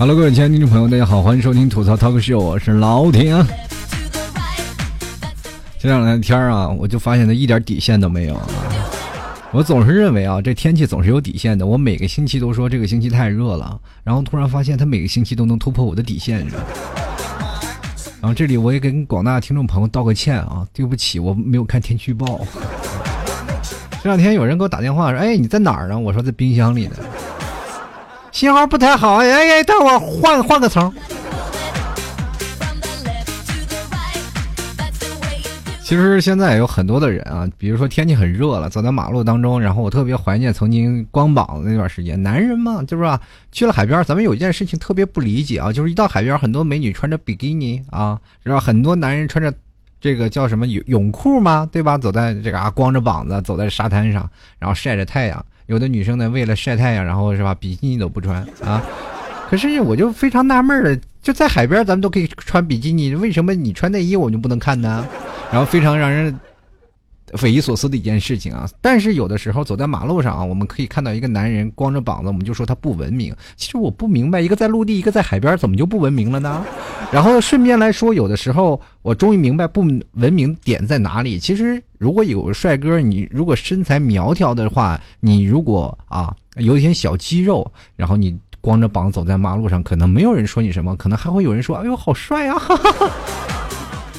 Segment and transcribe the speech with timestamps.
[0.00, 3.34] Hello，各位亲爱的听众朋友，大家好，欢迎收听吐槽 Talk Show，我是老铁。
[5.76, 8.46] 这两天天啊，我就发现他一点底线都没有啊。
[9.50, 11.66] 我总是认为啊，这天气总是有底线的。
[11.66, 16.46] 我每个星期都说这个星期太热了，然后突然发现他每个星期都能突破我的底线。
[18.20, 22.38] 然后这里我也跟广大听众朋友道个歉啊，对不起，我没有看天气预报。
[24.00, 26.94] 这两天有人给我打电话说：“哎，你在哪儿呢？”我说在冰箱里呢。
[28.38, 30.94] 信号不太好，哎哎，等会儿换换个层。
[35.82, 42.22] 其实现在有很多的人啊，比如说天气很热了，走在马路当中，然后我特别怀念曾经光膀子那段时间。
[42.22, 43.20] 男人嘛，就是吧？
[43.50, 48.60] 去了海边，咱们有一件事情特别不理解啊，就是一到海边，很多美女穿着比基尼啊，是吧？
[48.60, 49.52] 很多男人穿着
[50.00, 51.98] 这个叫什么泳泳裤嘛，对吧？
[51.98, 55.44] 走在这个啊，光着膀子走在沙滩上，然后晒着太阳。
[55.68, 58.82] 有的女生呢，为了晒太阳，然后是吧，比基尼都不穿啊。
[59.50, 65.06] 可是我就非常纳闷了，就在海边，咱们都可以穿比基尼，为什么你穿内衣我就不能看呢？
[65.52, 66.34] 然后非常让人
[67.36, 68.68] 匪夷所思的一件事情啊！
[68.80, 73.34] 但是有的时候走在马路上啊，我们可以看到一个男人光着膀子，我们就说他不文明。
[73.56, 76.64] 其实我不明白，一个在陆地，一个在海边，怎么就不文明了呢？
[77.12, 79.82] 然后顺便来说，有的时候我终于明白不
[80.12, 81.38] 文明点在哪里。
[81.38, 92.60] 其实如果有帅哥，你如果身材苗条的话，你如果啊有一点小肌肉，然后你光着膀走在马路上，可能没有人说你什么，可能还会有人说：“哎呦，好帅啊！”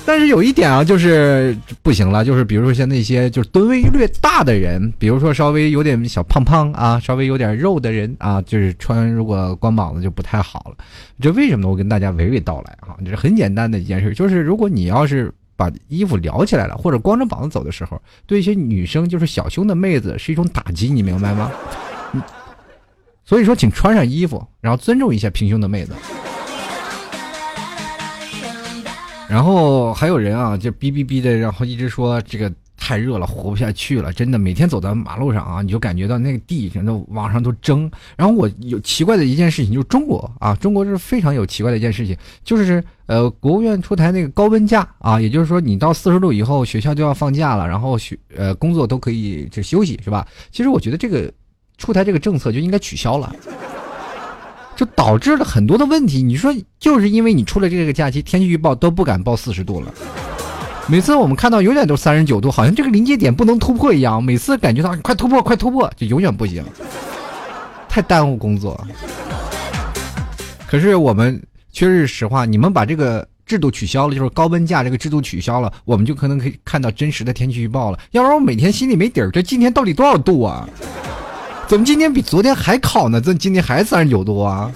[0.10, 10.84] 但是有一点啊，就是不行了，就是比如说像那些就是吨位略大的人，比如说稍微有点小胖胖啊，稍微有点肉的人啊，就是穿如果光膀子就不太好了。
[11.22, 11.70] 这为什么呢？
[11.70, 21.52] 我跟大家娓娓道来啊，这是很简单的一件事，就是如果你要是把衣服撩起来了，或者光着膀子走的时候，对一些女生就是小胸的妹子是一种打击，你明白吗？
[23.24, 25.94] 所以说，请穿上衣服，然后尊重一下平胸的妹子。
[29.29, 34.12] 然后还有人啊，就哔哔哔的，然后一直说这个太热了，活不下去了。
[34.12, 37.89] 真的，每天走在马路上啊，你就感觉到那个地上都往上都蒸。
[38.18, 50.28] 然后我有奇怪的一件事情，就是中国啊，中国是非常有奇怪的一件事情，就是呃，国务院出台那个高温假啊，也就是说你到四十度以后，学校就要放假了，然后学呃工作都可以就休息，是吧？
[50.51, 51.31] 其实我觉得这个
[51.78, 53.35] 出台这个政策就应该取消了。
[54.79, 56.23] 就导致了很多的问题。
[56.23, 59.94] 你说，就是因为你出了这个假期，天气预报都不敢报四十度了。
[60.88, 64.23] 每次我们看到永远都三十九度，好像这个临界点不能突破一样。
[64.23, 66.63] 每次感觉到快突破，快突破，就永远不行，
[67.89, 68.79] 太耽误工作。
[70.66, 78.00] 可是我们确实实话，你们把这个制度取消了，就是高温假这个制度取消了，我们就可能可以看到真实的天气预报了。
[78.12, 80.66] 要不然我每天心里没底儿，这今天到底多少度啊？
[81.69, 83.22] 怎么今天比昨天还烤呢？
[83.22, 84.72] 这今天还三十九度啊！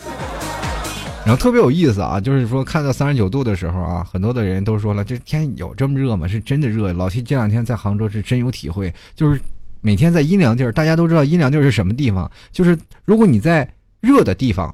[1.26, 6.28] 然后特别有意思啊，就是说看到三十九度的时候啊，很多的人都说了，这天有这么热吗？
[6.28, 6.94] 是真的热。
[6.94, 9.42] 老七这两天在杭州是真有体会，就是
[9.82, 13.68] 每天在阴凉地儿，大家都知道阴凉地儿是什么地方，就是如果你在
[14.00, 14.72] 热的地方，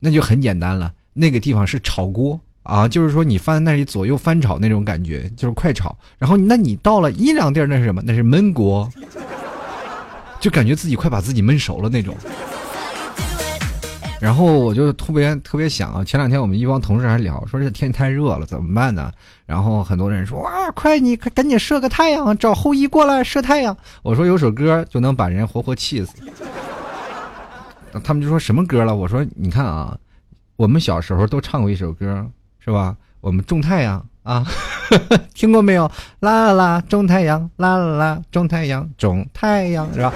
[0.00, 5.96] 那就很简单了，那个地方是炒锅啊，就是说你放在那里左右翻炒那种感觉，就是快炒。
[6.18, 8.02] 然后那你到了阴凉地儿，那是什么？
[8.04, 8.86] 那是焖锅。
[10.44, 12.14] 就感觉自己快把自己闷熟了那种，
[14.20, 19.10] 然后我就特别特别想啊，前两天我们一帮同事还聊，说这天太热了，怎么办呢？
[19.46, 23.74] 然后很多人说哇，快你快赶紧射个太阳，找后羿过来射太阳。
[24.02, 26.12] 我说有首歌就能把人活活气死。
[28.04, 28.94] 他们就说什么歌了？
[28.94, 29.96] 我说你看啊，
[30.56, 32.30] 我们小时候都唱过一首歌，
[32.62, 32.94] 是吧？
[33.22, 34.06] 我们种太阳。
[34.24, 34.42] 啊，
[35.34, 35.90] 听过没有？
[36.20, 40.12] 啦啦啦，种太阳，啦啦啦，种太阳，种太阳，是吧？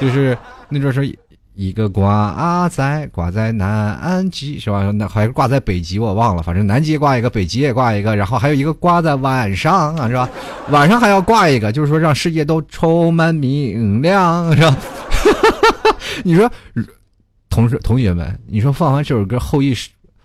[0.00, 0.36] 就是
[0.68, 1.18] 那阵是
[1.54, 4.90] 一个挂在挂在南极，是吧？
[4.92, 6.42] 那还是挂在北极，我忘了。
[6.42, 10.28] 反正南极挂一个，北极也挂一个，然后还有一个挂在晚上啊，是吧？
[10.70, 14.76] 晚上还要挂一个，就是说让世界都充满明亮，是吧？
[16.24, 16.50] 你说，
[17.48, 19.74] 同事同学们，你说放完这首歌，后羿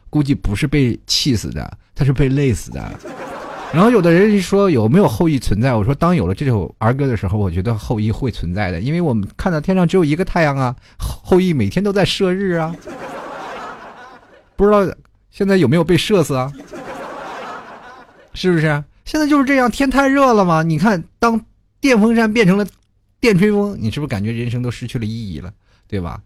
[0.10, 2.82] 估计不是被气死的，他是被累死的。
[3.74, 5.74] 然后有的人说有没有后羿存在？
[5.74, 12.74] 我说当有了这首儿歌的时候，我觉得后羿会存在的，因为我们看到天上只有一个太阳啊，后羿每天都在射日啊，
[14.56, 14.86] 不知道
[15.30, 16.52] 现在有没有被射死啊？
[18.34, 18.84] 是不是？
[19.04, 20.64] 现在就是这样，天太热了嘛？
[20.64, 21.40] 你看，当
[21.82, 22.66] 电风扇变成了
[23.20, 25.52] 电吹风，你是不是感觉人生都失去了意义了？
[25.88, 26.22] 对吧？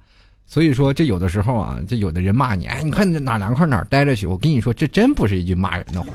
[0.45, 4.25] 所以说，这有的时候啊，这有的人骂你，哎，你看哪凉快哪待着去。
[4.27, 6.07] 我跟你说，这真不是一句骂人的话。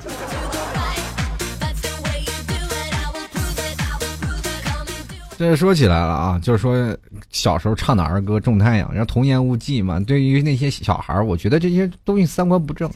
[5.36, 6.96] 这说起来了啊，就是说
[7.30, 9.98] 小时候唱的儿歌《种太阳》，然后童言无忌嘛。
[10.00, 12.90] 对于那些小孩儿我觉得这些东西三观不正。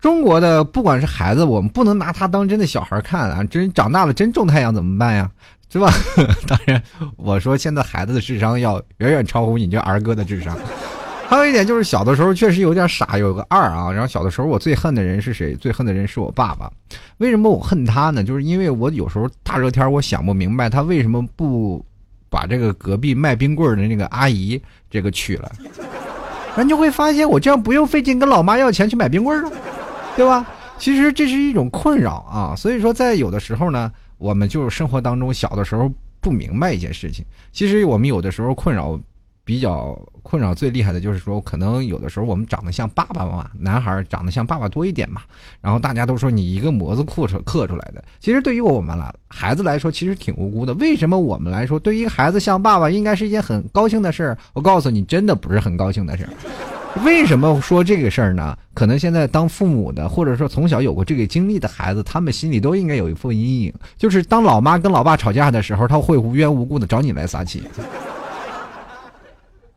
[0.00, 3.42] 中国的不管是孩子，我们不能拿他当真的小孩看啊！
[3.44, 5.30] 真长大了真种太阳怎么办呀？
[5.72, 5.90] 是吧？
[6.46, 6.80] 当然，
[7.16, 10.56] 我说现在孩子的智商要远远超乎你这儿歌的智商。
[11.28, 13.90] 还有一点就是小的时候确实有点傻，有个二啊。
[13.90, 15.54] 然后小的时候我最恨的人是谁？
[15.56, 16.70] 最恨的人是我爸爸。
[17.18, 18.22] 为什么我恨他呢？
[18.22, 21.84] 就是因为我有时候大热天我想不明白他为什么不
[22.28, 24.60] 把这个隔壁卖冰棍的那个阿姨
[24.90, 25.50] 这个娶了，
[26.54, 29.50] 然后就会发现我这样不用费劲跟老妈要钱去买冰棍了。
[30.16, 30.46] 对吧？
[30.78, 35.90] 其实这是一种困扰啊，所以说在有的时候呢，我们就是生活当中小的时候
[36.20, 37.24] 不明白一件事情。
[37.50, 38.96] 其实我们有的时候困扰
[39.44, 45.20] 比较困扰最厉害的就是说，可能有的时候我们长得像爸爸嘛，男孩长得像爸爸多一点嘛，
[45.60, 48.02] 然后大家都说你一个模子刻出刻出来的。
[48.20, 50.72] 其实对于我们来孩子来说，其实挺无辜的。
[50.74, 54.38] 为什么我们来说，对于孩子像爸爸应该是一件很高兴的事儿？
[54.54, 56.30] 我告诉你，真的不是很高兴的事儿。
[57.04, 58.56] 为什么说这个事儿呢？
[58.72, 67.64] 可能现在当父母的，或者说从小有过这个经历的孩子，他们心里都应该有一份阴影，就是当老妈跟老爸吵架的时候，他会无缘无故的找你来撒气。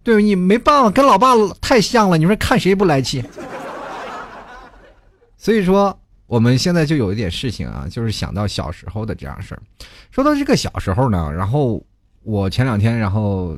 [0.08, 3.22] 对你没办法，跟老爸太像了，你说看谁不来气？
[5.38, 9.62] 所以说，我们现在就有一点事情啊，就是想到小时候的这样事儿。
[10.10, 11.86] 说到这个小时候呢，然后
[12.24, 13.58] 我前两天，然后。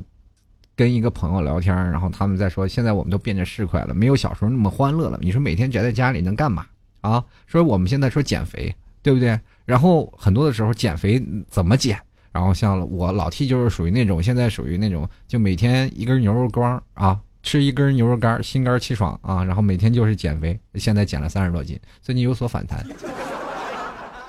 [0.76, 5.18] 跟一个朋友聊天，然后他们在说，现在我们都变得市侩了，没有小时候那么欢乐了。
[5.20, 6.64] 你说每天宅在家里能干嘛
[7.02, 7.22] 啊？
[7.46, 9.38] 说我们现在说减肥，对不对？
[9.66, 12.00] 然后很多的时候减肥怎么减？
[12.32, 20.58] 然后像我老 T 就是属于那种，现在属于那种，就每天一根牛肉干啊，吃一根牛肉干，心肝气爽啊，然后每天就是减肥。
[20.74, 22.86] 现在减了三十多斤，最近有所反弹，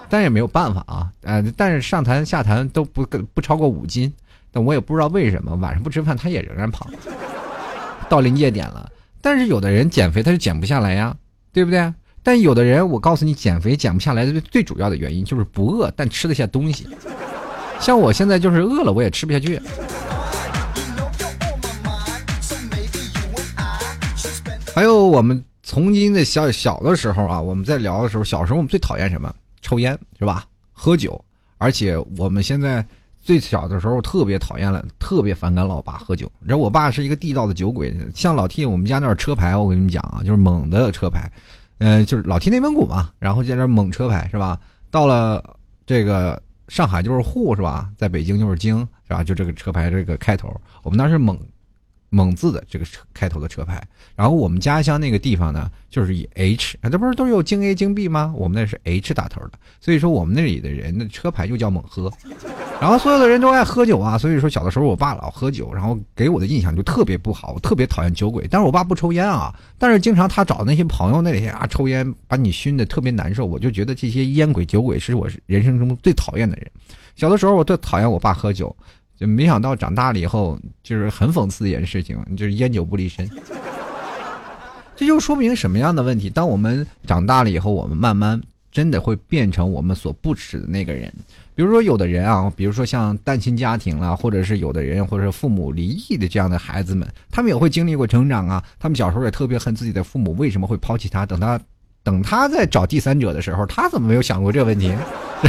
[0.10, 1.12] 但也没有办法啊。
[1.22, 4.12] 呃，但是上弹下弹都不不超过五斤。
[4.54, 6.86] 但我也不知道为什么晚上不吃饭，他也仍然胖，
[8.10, 8.92] 到临界点了。
[9.22, 11.16] 但是有的人减肥他就减不下来呀，
[11.54, 11.94] 对不对？
[12.22, 16.86] 但有的人，我告诉你，减肥减不下来的最主要的原因就是不饿，但吃得下东西。
[17.82, 19.60] 像我现在就是饿了，我也吃不下去。
[24.74, 29.34] 还有我们曾经的小小的时候啊，我们在聊的时候，小时候我们最讨厌什么？
[29.62, 30.46] 抽烟是吧？
[30.72, 31.20] 喝酒，
[31.58, 32.86] 而且我们现在。
[33.24, 36.26] 最小的时候特别讨厌了，特别反感老爸喝酒。
[36.40, 41.32] 你知道我爸是一个地道的酒鬼，像老 T 我们家那车牌，我跟你们讲啊，就是蒙的车牌，
[41.78, 44.60] 嗯，就是老 T 内蒙古嘛，然后在那蒙车牌是吧？
[44.90, 45.56] 到了
[45.86, 47.92] 这个上海就是沪是吧？
[47.98, 49.22] 在北京就是京是吧？
[49.26, 50.50] 就这个车牌这个开头，
[50.84, 51.38] 我们当时蒙。
[52.14, 53.82] 蒙字的这个车开头的车牌，
[54.18, 58.34] 然后我们家乡那个地方呢，就是以 H 啊，这不是都有京 A 京 B 吗？
[58.36, 62.12] 我们那是 H 打头的，所以说我们那里的人的车牌就叫猛喝，
[62.82, 68.46] 然后所有的人都爱喝酒啊，所以说小的时候我爸老喝酒，然后给我的印象就特别不好，我特别讨厌酒鬼。
[68.52, 76.70] 但是我爸不抽烟啊，但是经常他找那些朋友那里啊抽烟，把你熏的特别难受，我就觉得这些烟鬼酒鬼是我人生中最讨厌的人。
[77.16, 78.76] 小的时候我最讨厌我爸喝酒。
[79.22, 83.30] 就没想到长大了以后，就是很讽刺的一件事情，就是烟酒不离身。
[84.96, 86.28] 这就说明什么样的问题？
[86.28, 88.42] 当我们长大了以后，我们慢慢
[88.72, 91.14] 真的会变成我们所不耻的那个人。
[91.54, 98.64] 比如说，有的人啊，比如说像单亲家庭啦，或者是有的人，或者是父母离异的这样的孩子们，他们也会经历过成长啊。
[98.80, 101.28] 他们小时候也特别恨自己的父母为什么会抛弃他。
[101.28, 101.60] 等他
[102.04, 104.94] 等他在找第三者的时候，他怎么没有想过这问题？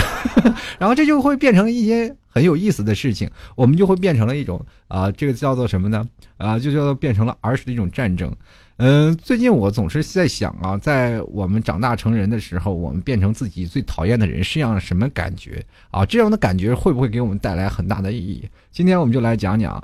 [0.78, 6.06] 然后这就会变成一些很有意思的事情，我们就会变成了一种啊，这个叫做什么呢？
[6.38, 8.35] 啊，就叫做变成了儿时的一种战争。
[8.78, 16.04] 嗯，最近我总是在想啊，在我们长大成人的时候，我们变成自己最讨厌的人是样什么感觉啊？
[16.06, 18.49] 这样的感觉会不会给我们带来很大的意义？
[18.71, 19.82] 今天我们就来讲讲，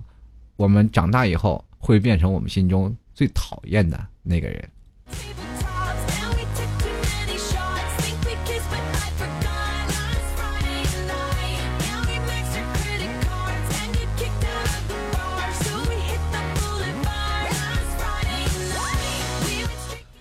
[0.56, 4.68] 我们长大以后会变成我们心中最讨厌的那个人。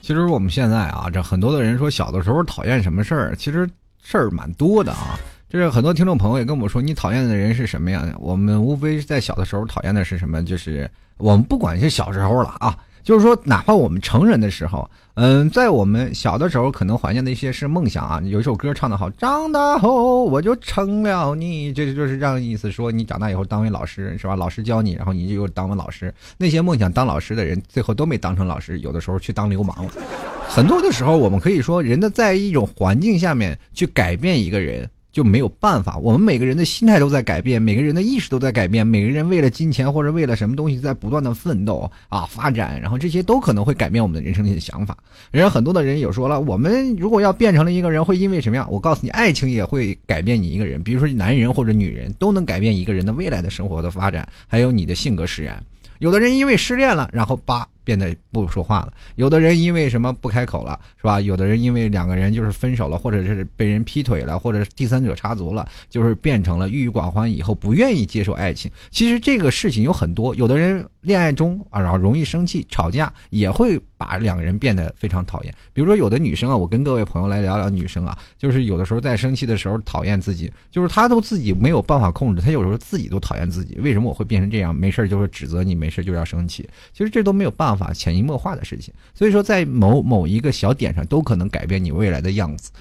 [0.08, 3.70] 其实我们现在啊，这很多的人说小的时候讨厌什么事儿，其实
[4.02, 5.20] 事儿蛮多的啊。
[5.50, 8.16] 就是很多听众朋友也跟我说，你讨厌的人是什么样的？
[8.18, 10.42] 我们无非在小的时候讨厌的是什么？
[10.46, 12.74] 就是我们不管是小时候了啊。
[13.08, 18.22] 就是说，哪怕我们成人的时候，嗯，在我们小的时候，可能怀念的一些是梦想啊。
[18.26, 24.36] 有一首歌唱得好，长大后我就成了你，这就是让意思说，你长大以后当为老师是吧？
[24.36, 26.14] 老师教你，然后你就又当了老师。
[26.38, 29.92] 那些梦想当老师的人，最后都没当成老师，有的时候去当流氓了。
[30.50, 34.90] 很多的时候，我们可以说，人的在一种环境下面去改变一个人。
[35.18, 35.98] 就没有办法。
[35.98, 44.96] 我们每个人的心态都在改变，每个人的意识都在改变，每个人为了金钱或者为了什么东西在不断的奋斗啊发展，然后这些都可能会改变我们的人生的一些想法。
[45.32, 48.72] 人家很多的人有说了，我们如果要变成了一个人，会因为什么样？
[48.72, 50.84] 我告诉你，爱情也会改变你一个人。
[50.84, 55.60] 比如说男人或者女人，都能改变一个人的未来的生活的发展，还有你的性格使然。
[55.98, 57.68] 有的人因为失恋了，然后把。
[57.88, 61.22] 变得不说话了，有的人因为什么不开口了，是吧？
[61.22, 68.70] 有的人因为两个人就是分手了，或者是被人劈腿了，或者是第三者插足了，就是变成了郁郁寡欢，以后不愿意接受爱情。
[68.92, 75.56] 其实这个事情有很多，有的人恋爱中啊，然后容易生气、吵架，也会把两个人变得非常讨厌。
[75.72, 83.78] 比如说有的女生啊，我跟各位朋友来聊聊女生啊，就是有的时候在生气的时候讨厌自己，就是她都自己没有办法控制，她有时候自己都讨厌自己。
[83.80, 84.76] 为什么我会变成这样？
[84.76, 86.68] 没事就是指责你，没事就要生气。
[86.92, 88.58] 其实这都没有办法，法潜移默化。
[88.58, 92.72] 的事情，所以说在某某一个小点上都可能改变你未来的样子，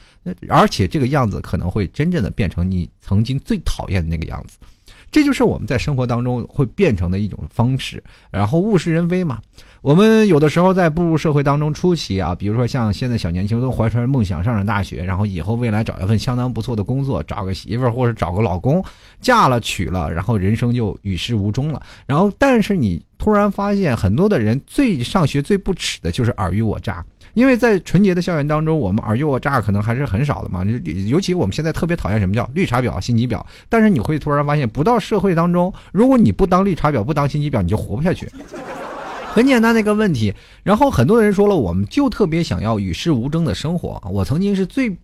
[0.49, 4.57] 而且这个样子可能会真正的变成你曾经最讨厌的那个样子，
[5.11, 8.03] 这就是我们在生活当中会变成的一种方式。
[8.31, 9.43] 然后物是人非嘛，
[9.87, 18.85] 我们有的时候在步入社会当中初期啊，比如说像现在小年轻都怀揣梦想上上大学，然后以后未来找一份相当不错的工作，找个媳妇儿或者找个老公，
[19.21, 21.81] 嫁了娶了，然后人生就与世无争了。
[22.05, 23.01] 然后但是你。
[23.19, 27.03] 突然发现，很多的人最上学最不耻的就是尔虞我诈，
[27.33, 30.63] 因为在纯洁的校园当中，我们尔虞我诈可能还是很少的嘛。
[31.09, 33.43] 尤其我们现在特别讨厌什么叫绿茶婊、心机婊。
[33.71, 38.29] 但是你会突然发现，不到社会当中，如果你不当绿茶婊、不当心机婊，你就活不下去。
[39.37, 40.33] 很简单的一个问题。
[40.63, 44.03] 然后很多人说了，我们就特别想要与世无争的生活。
[44.11, 44.97] 我曾经是最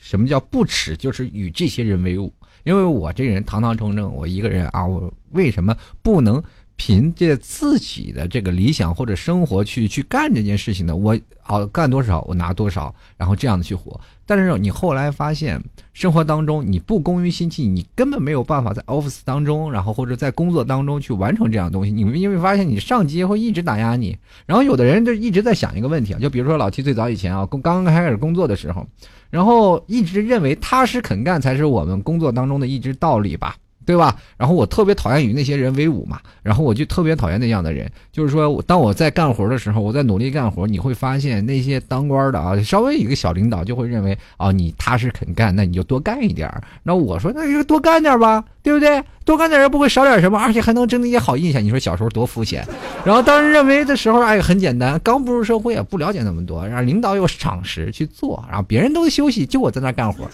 [0.00, 2.32] 什么叫不耻，就是与这些人为伍，
[2.64, 6.42] 因为我这人堂堂正正，我一个人啊，我为什么不能？
[6.82, 10.96] 凭借自己的这个理想或者生活去去干这件事情的？
[10.96, 14.00] 我好干多少我拿多少，然后这样的去活。
[14.24, 21.92] 但是你后来发现，生活当中你不工于心计，你根本没有办法在 office 当中，然后或者在工作当中去完成这样的东西。
[21.92, 28.86] 你们因为发现你上级会一直打压你，然后有的人就一直在想一个问题啊，就比如说老七最早以前啊，刚刚开始工作的时候，
[29.28, 33.54] 然后一直认为踏实肯干才是我们工作当中的一支道理吧。
[33.90, 34.14] 对吧？
[34.36, 37.90] 然后我特别讨厌与那些人为伍嘛，然后我就特别讨厌那样的人。
[38.12, 46.48] 就是说，当我在干活的时候，我在努力干活，你会发现那些当官的啊，稍微一个小领导就会认为啊，你踏实肯干，那你就多干一点
[46.84, 49.02] 那我说，那就多干点吧，对不对？
[49.24, 51.60] 多干点又不会少点什么，而且还能争那些好印象。
[51.60, 52.64] 你说小时候多肤浅。
[53.04, 60.30] 然后当时认为的时候，哎，很简单，刚步入社会也不了解那么多，让领导有赏识去做，然后别人都休息，就我在那干活。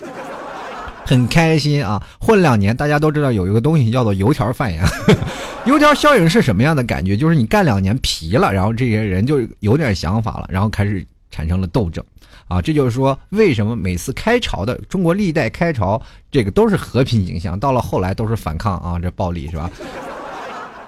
[1.06, 2.02] 很开心啊！
[2.18, 4.84] 混两年，大家都知道有一个东西叫做油条范呀。
[5.64, 7.16] 油条效应是什么样的感觉？
[7.16, 12.04] 就是你干两年皮了，然后这些人就有点想法了，然后开始产生了斗争
[12.48, 12.60] 啊。
[12.60, 19.70] 这就是说，为什么每次开朝的中国历代开朝，这个都是和平景象，到了后来都是反抗啊，这暴力是吧？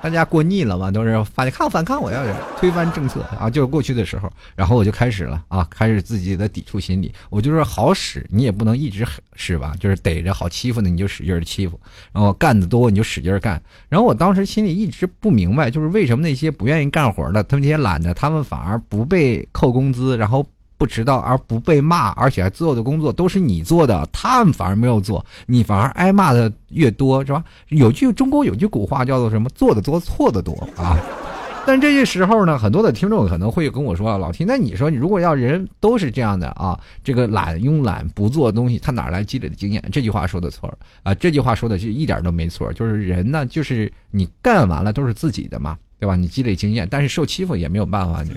[0.01, 2.25] 大家过腻了嘛，都是反抗反抗，我要
[2.57, 3.51] 推翻政策啊！
[3.51, 7.13] 就是过去的时候，然后我就开始了啊，开始自己的抵触心理。
[7.31, 11.81] 我就是好使，你也不能一直使吧，就是逮着好欺负的你就使劲欺负，
[12.13, 13.61] 然后干的多你就使劲干。
[13.89, 20.47] 然后我当时心里一直不明白，就是为什么那些不愿意干活的，他们那些懒的，他们反而不被扣工资，然后。
[20.79, 27.45] 不迟到而不被骂，而且还做的工作都是你做的，他们反而没有做，你反而挨骂的越多，是吧？
[27.69, 29.51] 有句中国有句古话叫做什么？
[29.51, 30.97] 做的多，错的多啊！
[31.67, 41.13] 但这些时候呢，很多的听众可能会跟我说：“老提，那你说，你如果要人都是这样的啊，这个懒慵懒不做东西，他哪来积累的经验？”这句话说的错啊！
[41.13, 46.17] 这句话说的是一点都没错，就是人呢，就是你干完了都是自己的嘛，对吧？
[46.17, 48.31] 你积累经验，但是受欺负也没有办法，你。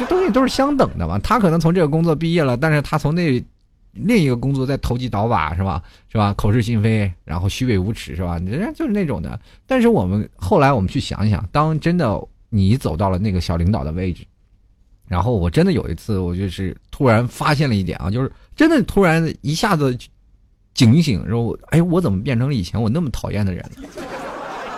[0.00, 3.44] 这东西都是相等的嘛，他可能从这个工作毕业了，但是他从那
[3.92, 5.82] 另一个工作在投机倒把，是吧？
[6.08, 6.32] 是吧？
[6.38, 8.38] 口是心非，然后虚伪无耻，是吧？
[8.38, 9.38] 人家就是那种的。
[9.66, 14.24] 但是我们后来我们去想一想，当真的你走到了那个小领导的位置，
[15.06, 19.94] 然后我真的有一次，我就是突然发现了一点啊，就是真的突然一下子
[20.72, 23.88] 警醒，说哎，我怎么变成了以前我那么讨厌的人了？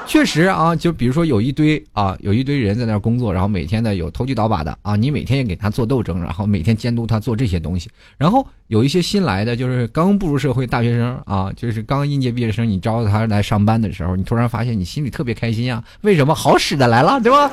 [0.07, 7.89] 确实啊，就比如说有一堆啊，有一堆人在那儿工作，然后每天呢有投机倒把的啊，你每天也给他做斗争，然后每天监督他做这些东西。
[8.19, 17.51] 然后有一些新来的，就是刚步入社会大学生啊，就是刚应届毕业生，你招他来上班的时候，你突然发现你心里特别开心啊，为什么好使的来了，对吧？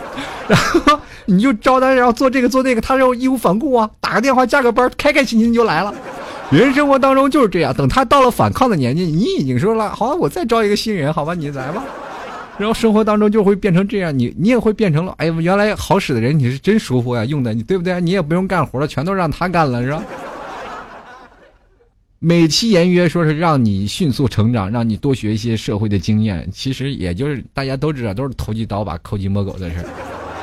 [0.47, 5.93] 然 后你就招他，然后做这个做那个，他就义无反顾啊，打个电话加个班，开开心心就来了。
[6.51, 11.83] 人生活当中就是这样，等他到了反抗的年纪，你已经说了，好，我再招一个新人，好吧，你来吧。
[12.59, 18.01] 然后生活当中就会变成这样，你你也会变成了，哎呀，原来好使的人你是真舒服呀，用的你对不对？
[18.01, 20.03] 你也不用干活了，全都让他干了是吧？
[22.19, 29.85] 美其言曰说是让你迅速成长，让你多学一些社会的经验，其实也就是大家都知道，都是投机倒把、抠鸡摸狗的事儿。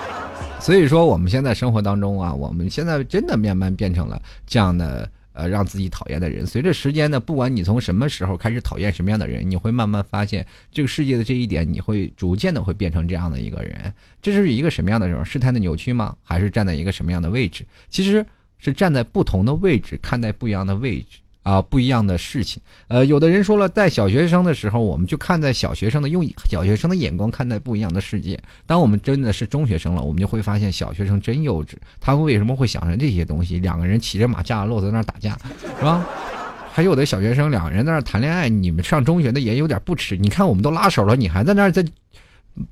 [0.58, 5.06] 所以说，我们现在生活当中啊，我们现在真的慢慢变成了这样的。
[5.36, 13.92] 呃，让自己讨厌的人，随着时间呢，不管你从什么时候开始讨厌什么样的人，你会慢慢发现这个世界的这一点，你会逐渐的会变成这样的一个人。
[14.22, 15.22] 这是一个什么样的人？
[15.26, 16.16] 事态的扭曲吗？
[16.22, 17.66] 还是站在一个什么样的位置？
[17.90, 18.24] 其实
[18.58, 21.18] 是站在不同的位置看待不一样的位置。
[21.46, 22.60] 啊，不一样的事情。
[22.88, 28.36] 呃，有的人说了，在小学生的时候，我们就看在小学生的用小学生的眼光看待不一样的世界。
[28.66, 31.74] 当我们真的是中学生了，我们就会发现小学生真幼稚。
[32.00, 33.60] 他们为什么会想着这些东西？
[33.60, 35.38] 两个人骑着马架落在那打架，
[35.78, 36.04] 是吧？
[36.74, 40.16] 还有的小学生两个人在那谈恋爱，你们上中学的也有点不耻。
[40.16, 41.84] 你看我们都拉手了，你还在那在，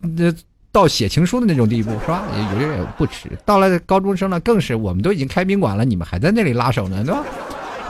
[0.00, 0.35] 那
[0.73, 2.25] 到写情书的那种地步，是吧？
[2.52, 3.31] 有些人不耻。
[3.45, 7.25] 到了高中生了，更是我们都已经开宾馆了，你们还在那里拉手呢，对吧？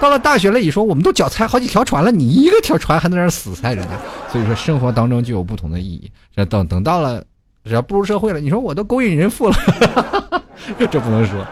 [0.05, 3.99] 到了大学了，你说我们都脚踩好几条船了，你一个条船还在那死踩着呢。
[4.31, 6.13] 所以说，生活当中就有不同的意义。
[6.37, 7.25] 这等等到了，
[7.65, 9.57] 只要步入社会了，你说我都勾引人妇了，
[10.91, 11.43] 这不能说。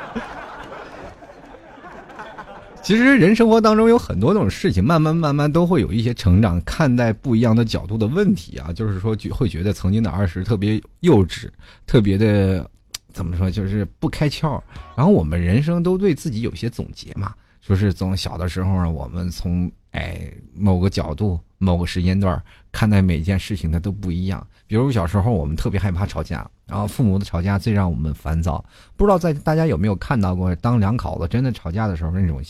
[2.83, 8.71] 其实人生活当中有很多种事情，慢慢慢慢都会有一些成长，看待不一样的角度的问题啊。
[8.71, 11.49] 就是说，会觉得曾经的儿时特别幼稚，
[11.87, 12.69] 特别的
[13.15, 14.61] 怎么说，就是不开窍。
[14.95, 17.33] 然后我们人生都对自己有些总结嘛。
[17.63, 24.45] 说是从小的时候呢，我们从哎某个角度、某个时间段看待每件事情，它都不一样。
[24.67, 28.65] 比如小时候我们特别害怕吵架，然后父母的吵架最让我们烦躁。
[28.97, 32.43] 不知道在大家有没有看到过，当两口子真的吵架的时候，那种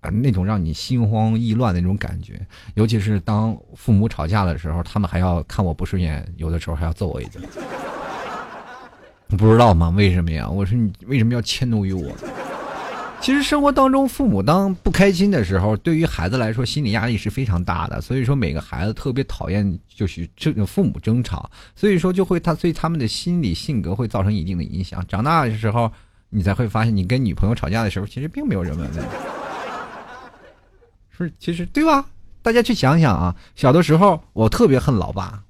[0.00, 2.44] 啊那种让你心慌意乱的那种感觉。
[2.74, 7.44] 尤其是当父母吵架的时候，他们还要看我不顺眼，有的时候还要揍我一顿。
[9.28, 9.90] 不知道吗？
[9.90, 10.48] 为什么呀？
[10.48, 12.10] 我说你为什么要迁怒于我？
[13.20, 18.00] 其实生活当中，父母当不开心的时候，对于孩子来说，心理压力是非常大的。
[18.00, 25.04] 所以说，每个孩子特别讨厌就是这父母争吵，所以说就会他对他们的心理性格会造成一定的影响。
[25.06, 25.92] 长大的时候，
[26.30, 29.04] 你才会发现，你跟女朋友吵架的时候，其实并没有人问问，
[31.10, 32.06] 是其实对吧？
[32.40, 35.42] 大家去想想啊，小的时候我特别恨老爸。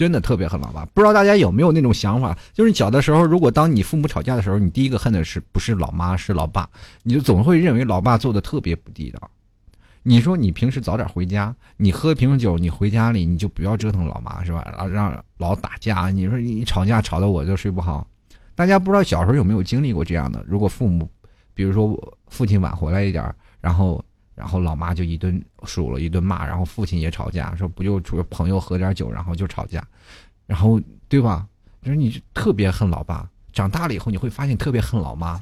[0.00, 2.34] 真的特别恨老爸，不知道大家有没有那种想法？
[2.54, 6.66] 就是小的时候，如果当你父母吵架的时候，你第一个恨的是不是老妈，是老爸？
[7.02, 9.30] 你就总会认为老爸做的特别不地道。
[10.02, 14.66] 你说你平时早点回家，你喝瓶酒，你回家里你就不要折腾老妈，是吧？
[14.70, 18.06] 然后让老打架，你说你吵架吵得我就睡不好。
[18.54, 20.42] 大家不知道小时候有没有经历过这样的？
[20.48, 21.06] 如果父母，
[21.52, 23.22] 比如说我父亲晚回来一点，
[23.60, 24.02] 然后。
[24.40, 29.86] 然后老妈就一顿数了一顿骂，然后父亲也吵架，说不就主朋友喝点酒，然后就吵架，
[30.46, 31.46] 然后对吧？
[31.84, 35.38] 就是你特别恨老爸，长大了以后你会发现特别恨老妈，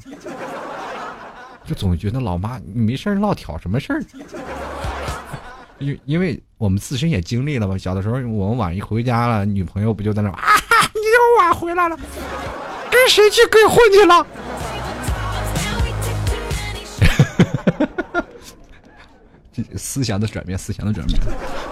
[1.65, 4.03] 就总觉得老妈你没事老挑什么事儿。
[5.79, 10.43] 因因为我们自身也经历了嘛，小的时候我们晚一回家了，女朋友不就在那啊，
[10.93, 11.97] 你又晚回来了，
[12.91, 14.27] 跟谁去鬼混去了？
[19.77, 21.19] 思想的转变，思想的转变，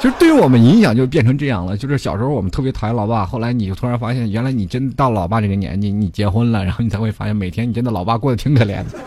[0.01, 1.77] 就是对于我们影响就变成这样了。
[1.77, 8.99] 就是小时候我们特别讨厌老爸，后来你就突然发现，原来你真到老爸这个年纪，你结婚了，然后你才会发现，每天你真的老爸过得挺可怜的。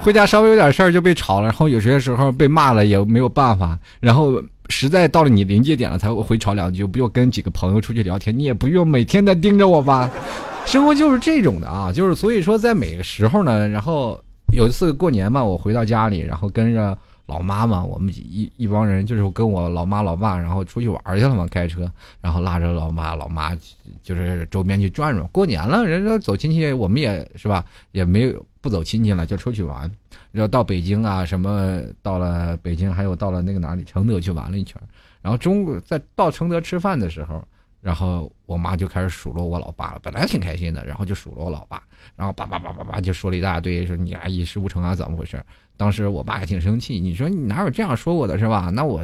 [0.00, 10.10] 回家稍微有点事儿就被吵了，然后有些时候被骂了也没有办法，然后实在到了你临界点了才会回吵两句，不就跟几个朋友出去聊天，你也不用每天在盯着我吧。
[10.66, 14.20] 生活就是这种的啊，就是所以说在每个时候呢，然后
[14.52, 16.96] 有一次过年嘛，我回到家里，然后跟着。
[17.32, 21.90] 老妈嘛，我们一一帮人就是跟我老妈老爸，然后出去玩去了嘛，开车，
[22.20, 23.56] 然后拉着老妈老妈，
[24.02, 25.26] 就是周边去转转。
[25.28, 29.90] 过年了，人家走亲戚，我们也是吧，也没有不走亲戚了，就出去玩。
[30.30, 34.78] 然后到北京啊，什么到了北京，还有到了那个哪里承德去玩了一圈。
[35.22, 37.42] 然后中午在到承德吃饭的时候，
[37.80, 40.00] 然后我妈就开始数落我老爸了。
[40.02, 41.82] 本来挺开心的，然后就数落我老爸，
[42.14, 45.42] 然后叭叭叭叭叭就说了一大堆，说你啊一事无成啊，怎么回事？
[45.76, 48.70] 当时我爸也挺生气，你说你哪有这样说我的是吧？
[48.72, 49.02] 那我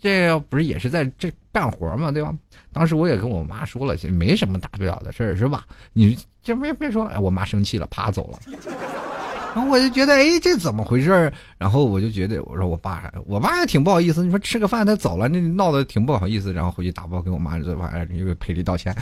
[0.00, 2.34] 这不是也是在这干活嘛，对吧？
[2.72, 5.64] 当时我也跟我妈说了，其实没什么大不了的事儿，是吧？
[5.92, 8.38] 你这别别说了，哎，我妈生气了，啪走了。
[9.52, 11.32] 然后我就觉得，哎，这怎么回事？
[11.58, 14.22] 然后我就觉得，我说我爸，我爸也挺不好意思。
[14.24, 16.52] 你说吃个饭他走了，那闹得挺不好意思。
[16.52, 18.94] 然后回去打包给我妈这玩意儿，又赔礼道歉。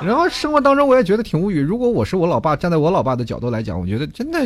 [0.00, 1.60] 然后生活当中我也觉得挺无语。
[1.60, 4.38] 如果我是我老爸，站在我老爸的角度来讲，我觉得真的。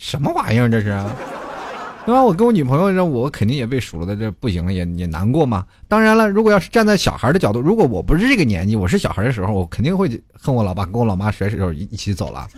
[0.00, 0.86] 什么玩意儿这是，
[2.06, 2.22] 对吧？
[2.22, 5.62] 我跟我女朋友这，我肯定也被数落的，这不行了，也也难过嘛。
[5.88, 12.48] 当然了，如果要是站在小孩的角度，如果我不是这个年纪，我是小孩的时候，我肯定会恨我老爸，跟我老妈甩手一起走了。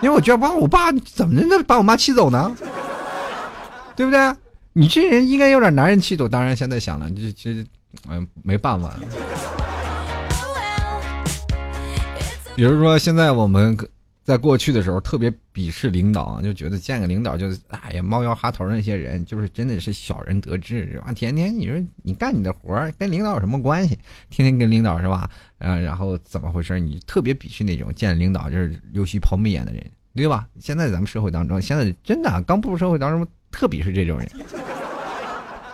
[0.00, 2.56] 因为我觉得，把我爸怎么能把我妈气走呢？
[3.96, 4.32] 对不对？
[4.72, 6.28] 你这人应该有点男人气度。
[6.28, 7.66] 当然，现在想了，这这，
[8.08, 8.94] 嗯，没办法。
[12.54, 13.76] 比如说，现在我们
[14.22, 21.12] 在过去的时候特别鄙视领导，就觉得见个领导就哎呀猫腰哈头那些人，就是真的是小人得志是吧？
[21.12, 23.98] 天天你说你干你的活儿，跟领导有什么关系？
[24.28, 25.28] 天天跟领导是吧？
[25.58, 26.78] 嗯，然后怎么回事？
[26.78, 30.46] 你特别鄙视那种见领导就是溜须抛媚眼的人，对吧？
[30.60, 34.30] 现在咱们社会当中，现在真的刚步入社会当中，特鄙视这种人。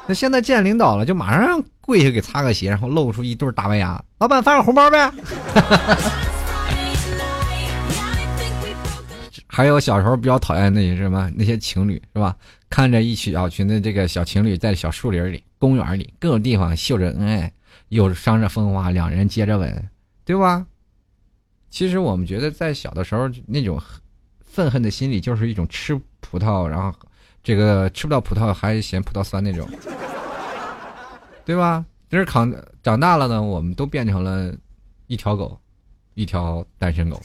[0.06, 5.12] 那现在见领导了，就马上跪下给擦个鞋，然后露出一对大白牙，老板发个红包呗。
[9.56, 12.36] 还有小时候比较讨厌那些什么那些情侣是吧？
[12.68, 17.50] 看着一小群的这个小情侣在小树林里、公园里各种地方秀着恩爱，
[17.88, 19.88] 又伤着风花，两人接着吻，
[20.26, 20.66] 对吧？
[21.70, 23.80] 其实我们觉得在小的时候那种
[24.44, 26.94] 愤恨的心理，就是一种吃葡萄，然后
[27.42, 29.66] 这个吃不到葡萄还嫌葡萄酸那种，
[31.46, 31.82] 对吧？
[32.10, 34.54] 就是扛长大了呢，我们都变成了
[35.06, 35.58] 一条狗，
[36.12, 37.18] 一条单身狗。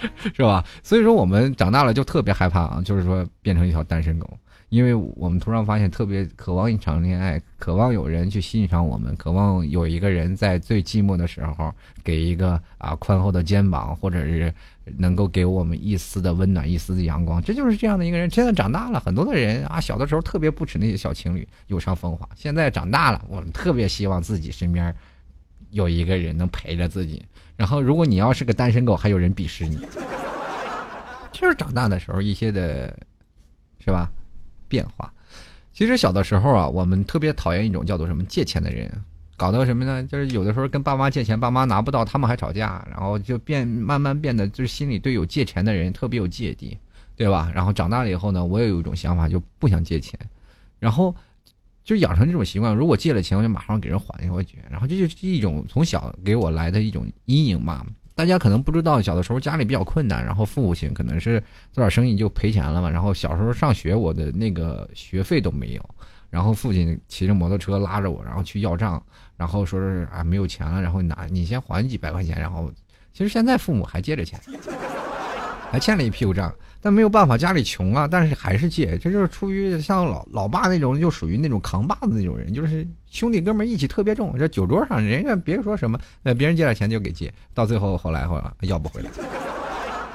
[0.34, 0.64] 是吧？
[0.82, 4.28] 所以说我们长大了就特别害怕啊，就是说变成一条单身狗，
[4.68, 11.72] 因为我们突然发现特别渴望一场恋爱，渴望有人去欣赏我们，渴望有一个人在最寂寞的时候
[12.04, 14.52] 给一个啊宽厚的肩膀，或者是
[14.96, 17.42] 能够给我们一丝的温暖、一丝的阳光。
[17.42, 18.30] 这就是这样的一个人。
[18.30, 24.94] 现在长大了，很多的人啊，小的时候特别不耻那些小情侣有伤风化，现在长大了，我们特别希望自己身边
[25.70, 27.24] 有一个人能陪着自己。
[27.56, 29.76] 然后，如果你要是个单身狗，还有人鄙视你，
[31.32, 32.96] 就是长大的时候一些的，
[33.84, 34.08] 是吧？
[34.68, 35.12] 变化。
[35.72, 38.88] 其实小的时候啊，我们特别讨厌一种叫做什么借钱的人，
[39.36, 40.04] 搞到什么呢？
[40.04, 46.78] 就是有的时候跟爸妈借钱，爸妈拿不到，他们还吵架，然后就变慢慢变得就是心里对有借钱的人特别有芥蒂，
[47.16, 47.50] 对吧？
[47.52, 50.16] 然后长大了以后呢，我也有一种想法，就不想借钱，
[50.78, 51.14] 然后。
[51.88, 54.58] 就养成这种习惯，如果借了钱，我就马上给人还回去。
[54.70, 57.82] 然后这就是一种从小给我来的一种阴影嘛。
[58.14, 62.90] 大家可能不知道，小的时候家里比较困难，然后父亲可能是做点生意就赔钱了嘛。
[62.90, 65.94] 然后小时候上学，我的那个学费都没有。
[66.28, 69.02] 然后父亲骑着摩托车拉着我，然后去要账，
[69.38, 72.38] 然后说是啊没有钱了，然后拿你先还几百块钱。
[72.38, 72.70] 然后
[73.14, 74.38] 其实现在父母还借着钱，
[75.70, 76.54] 还欠了一屁股账。
[76.80, 84.38] 但没有办法，家里穷啊，但是还是借，这就是出于像老老爸那种，就属于那种扛把子那种人，就是兄弟哥们义气特别重。
[84.38, 89.10] 这酒桌上，人家别说什么，呃，别人借点钱就给借，到最后后来后要不回来。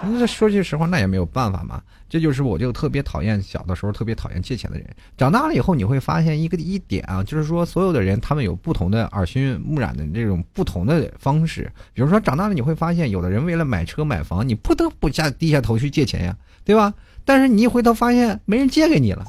[0.05, 1.81] 那说句实话，那也没有办法嘛。
[2.09, 4.85] 这就是我就特别讨厌小的时候特别讨厌借钱的人。
[5.17, 11.71] 长大了以后，你会发现一个一点啊，就是说所有的人他们有不同的耳熏目染的这种不同的方式。
[11.93, 16.93] 比如说长大了你会发现，有的人为了买车买房，你不得不下低下头去借钱呀，对吧？
[17.25, 19.25] 但是你一回头发现没人借给你了，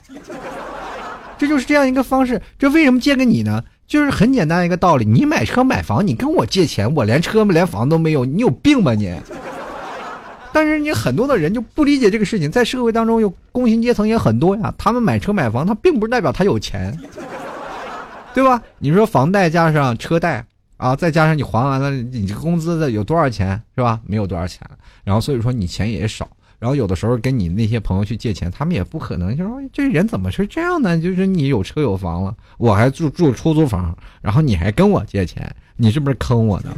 [1.39, 2.43] 这就是这样一个方式。
[2.59, 3.63] 这为什么借给你呢？
[3.87, 9.15] 就是很简单一个道理：你买车买房，你跟我借钱，我连车连房都没有，你有病吧你？
[10.53, 16.99] 但是你很多的人就不理解这个事情，在社会当中有工薪阶层也很多呀，他们买车买房，他并不是代表他有钱，
[18.33, 18.63] 对吧？
[18.79, 20.45] 你说房贷加上车贷
[20.77, 24.01] 啊，再加上你还完了，你这个工资的有多少钱是吧？
[24.07, 24.61] 没有多少钱，
[25.05, 30.99] 然后所以说你钱也少，然后有的时候跟你那些朋友去借钱，他们也不可能就说这人怎么是这样呢？
[30.99, 36.75] 就是你有车有房了，我还住住出租房，然后你还跟我借钱，你是不是坑我呢？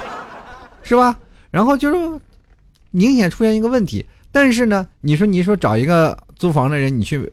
[0.82, 1.18] 是吧？
[1.50, 2.20] 然后就是。
[2.92, 7.30] 明显出现一个问题，但是呢，你说你说找一个租房的人，你去，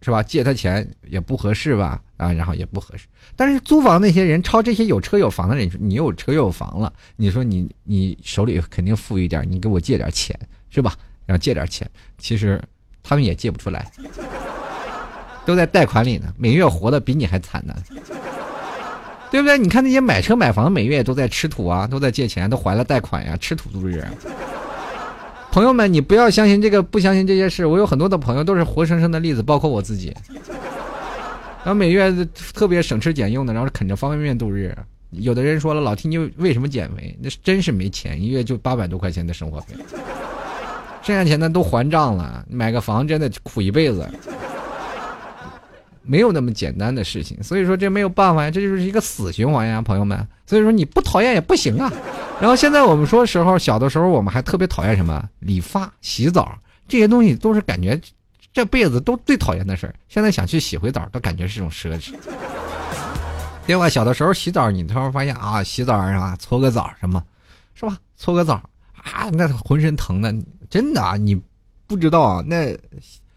[0.00, 0.24] 是吧？
[0.24, 2.02] 借他钱也不合适吧？
[2.16, 3.06] 啊，然后也不合适。
[3.36, 10.36] 但是租房那些人，抄这些有车有房的人，你有车有房了，你说你你手里肯定富裕点，你给我借点钱，
[10.68, 10.96] 是吧？
[11.26, 12.60] 然后借点钱，其实
[13.02, 13.90] 他们也借不出来，
[15.44, 17.74] 都在贷款里呢，每月活的比你还惨呢，
[19.30, 19.58] 对不对？
[19.58, 24.04] 你看那些买车买房，每月都在吃土啊，都在借钱，都还了贷款呀，吃土度日。
[25.50, 27.64] 朋友们，你不要相信这个，不相信这些事。
[27.64, 30.12] 我有很多的朋友都是活生生的例子，包括我自己。
[31.64, 32.12] 然后每月
[32.52, 34.76] 特别省吃俭用的，然后啃着方便面度日。
[35.10, 37.16] 有的人说了，老听你为什么减肥？
[37.22, 39.76] 那真是没钱，一月就八百多块钱的生活费，
[41.04, 42.44] 剩下钱呢都还账了。
[42.48, 44.08] 买个房真的苦一辈子，
[46.02, 47.42] 没有那么简单的事情。
[47.42, 50.26] 所以说这没有办法呀，这就是一个死循环呀，朋友们。
[50.46, 51.92] 所以说你不讨厌也不行啊。
[52.40, 58.00] 然后现在我们说时候，小的时候我们还特别讨厌什么理发、洗澡这些东西，都是感觉
[58.52, 59.94] 这辈子都最讨厌的事儿。
[60.08, 62.12] 现在想去洗回澡，都感觉是种奢侈。
[63.66, 66.36] 另外，小的时候洗澡，你突然发现啊，洗澡啊？
[66.38, 67.22] 搓个澡什么，
[67.74, 67.96] 是吧？
[68.16, 68.54] 搓个澡
[68.94, 70.34] 啊，那浑身疼的，
[70.74, 71.40] 真的啊，你
[71.86, 72.76] 不知道啊，那。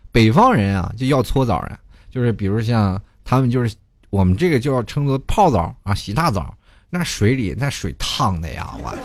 [0.09, 1.77] 北方人啊就要搓澡啊，
[2.09, 3.75] 就是比如像他们就是
[4.09, 6.57] 我们这个就要称作泡澡啊，洗大澡，
[6.89, 8.97] 那水里那水烫的呀，我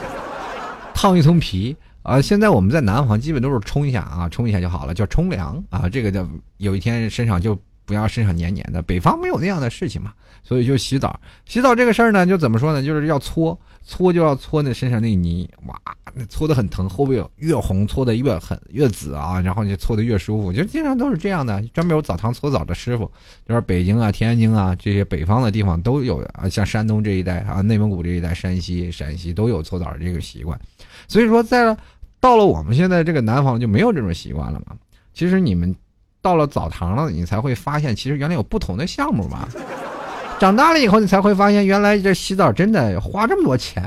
[0.95, 2.19] 烫一层皮啊。
[2.19, 5.87] 现在我们在南方基本都是冲一下啊，冲一下就好了，叫冲凉啊。
[5.87, 11.19] 这个叫有一天身上就不要身上黏黏的，北方没有那样的事情嘛，所以就洗澡。
[11.47, 13.59] 洗澡这个事儿呢，就怎么说呢，就是要搓。
[13.85, 15.75] 搓就要搓那身上那泥，哇，
[16.15, 21.61] 那搓的很疼，后背越红搓的越狠越紫啊，然后就搓的越舒服，就经常都是这样的。
[21.75, 23.11] 专门有澡堂搓澡的师傅，
[23.45, 30.57] 就是北京啊、天津啊这些北方的地方都有啊，像山东这一带啊、内蒙古这一带、山西、陕西都有搓澡这个习惯。
[31.09, 31.77] 所以说，在
[32.21, 34.77] 到了我们现在这个南方就没有这种习惯了嘛。
[35.13, 35.75] 其实你们
[36.21, 39.49] 到了澡堂了，你才会发现，其实原来有不同的项目嘛。
[40.39, 43.85] 长大了以后，你才会发现，原来这洗澡真的花这么多钱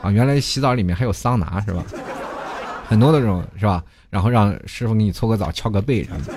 [0.00, 0.10] 啊！
[0.10, 1.82] 原来洗澡里面还有桑拿，是吧？
[2.88, 3.82] 很多的这种，是吧？
[4.10, 6.32] 然后让师傅给你搓个澡、敲个背什么的。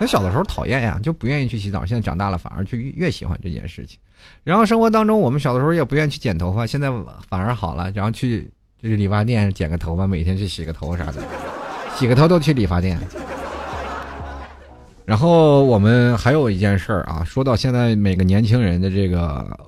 [0.00, 1.84] 那小的时候讨厌呀，就不愿意去洗澡。
[1.84, 3.98] 现在长大了，反而就越喜欢这件事情。
[4.44, 6.88] 然后生活当中，我们小的时候也不愿意去剪头发，现在
[7.28, 7.90] 反而好了。
[7.94, 8.50] 然后去
[8.82, 11.22] 就是理发店剪个头发，每天去洗个头啥的，
[11.96, 12.98] 洗个头都去理发店。
[15.08, 19.58] 然后我们还有一件事儿啊，说到现在每个年轻人的这个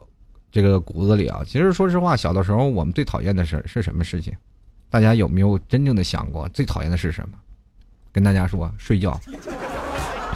[0.52, 4.34] 这个骨子里啊，其实说实话，小的时候我们最讨厌的事是什么事情？
[4.90, 7.38] 大家有没有真正的想过最讨厌的是什么？
[8.12, 9.18] 跟大家说，睡觉。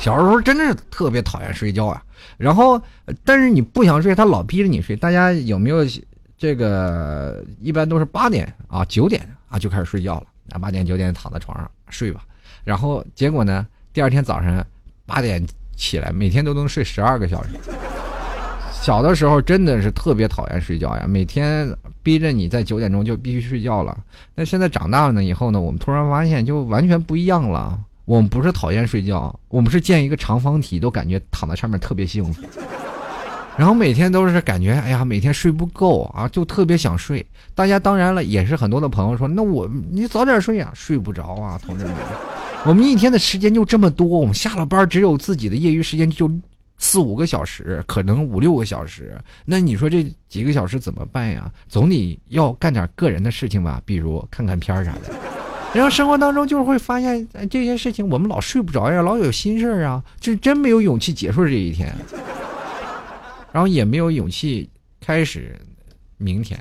[0.01, 2.03] 小时候真的是特别讨厌睡觉啊。
[2.39, 2.81] 然后，
[3.27, 4.97] 但是你不想睡，他老逼着你睡。
[4.97, 5.85] 大家有没有
[6.39, 7.45] 这个？
[7.61, 10.27] 一般都是八点啊、九点啊就开始睡觉了。
[10.53, 12.25] 啊，八点九点躺在床上睡吧。
[12.65, 14.67] 然后结果呢，第二天早上。
[15.07, 15.45] 八点
[15.77, 17.51] 起来，每天都能睡十二个小时。
[18.73, 21.67] 小的时候真的是特别讨厌睡觉呀，每天
[22.03, 23.97] 逼着你在九点钟就必须睡觉了。
[24.35, 27.79] 那现在长大了呢以后呢，我们突然发现就完全不一样了。
[28.05, 32.43] 我们不是讨厌睡觉，我们是见一个长方体都感觉躺在上面特别幸福。
[33.57, 37.25] 然后每天都是感觉，哎呀，每天睡不够啊，就特别想睡。
[37.55, 41.95] 大家当然了，也是很多的朋友说，那我你早点睡呀，睡不着啊，同志们。
[42.67, 46.31] 我们一天的时间就这么多，我们下了班只有自己的业余时间就
[46.79, 49.21] 四五个小时，可能五六个小时。
[49.45, 51.51] 那你说这几个小时怎么办呀？
[51.69, 55.15] 总得要干点个人的事情吧，比如看看片儿啥的。
[55.75, 61.95] 然后生活当中就是会发现这些事情，我们老睡不着呀，老有心事儿啊，就真没有勇气结束这一天，
[63.53, 65.55] 然后也没有勇气开始
[66.17, 66.59] 明天。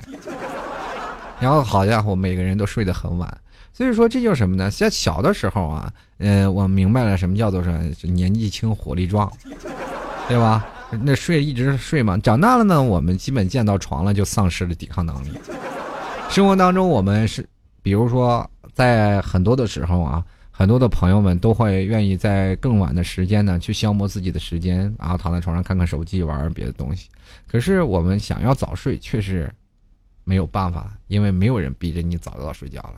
[1.44, 3.38] 然后好家伙，每个人都睡得很晚。
[3.70, 4.70] 所以说，这就是什么呢？
[4.70, 7.70] 在小的时候啊，嗯，我明白了什么叫做说
[8.02, 9.30] 年纪轻火力壮，
[10.26, 10.66] 对吧？
[11.02, 12.16] 那睡一直睡嘛。
[12.16, 15.28] 长大了呢，我们基本见到床了就丧失了抵抗能力。
[16.30, 17.46] 生活当中，我们是，
[17.82, 27.08] 比如说在很多的时候啊，很多的朋友们都会愿意在更晚的时间呢去消磨自己的时间，然后躺在床上看看手机，玩别的东西。
[27.46, 29.52] 可是我们想要早睡，却是
[30.24, 32.94] 没有办法，因为没有人逼着你早早睡觉了。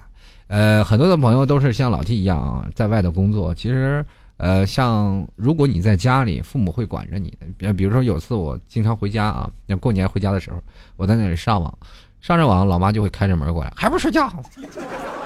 [0.49, 3.53] 呃，很多的朋友都是像老 T 一样啊，在外头工作。
[3.55, 4.05] 其实，
[4.37, 7.37] 呃，像如果你在家里，父母会管着你。
[7.59, 10.63] 比比如说，有次我经常回家啊，过年回家的时候，
[10.97, 11.79] 我在那里上网，
[12.21, 14.33] 上着网，老妈就会开着门过来，还不睡觉？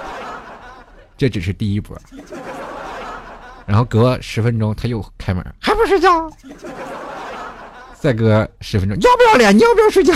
[1.15, 1.95] 这只是第一波，
[3.67, 6.27] 然后隔十分钟他又开门，还不睡觉？
[7.99, 9.55] 再隔十分钟，要不要脸？
[9.55, 10.13] 你要不要睡觉？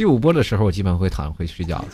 [0.00, 1.84] 第五波的时候，我基本会躺回去睡觉。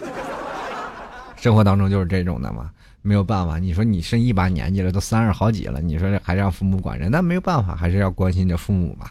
[1.34, 2.70] 生活当中就是这种的嘛，
[3.02, 3.58] 没有办法。
[3.58, 9.06] 你说你生一把年纪了，都三十好几了，你说这还让父母管着，那没有办法，还是要关心着父母嘛。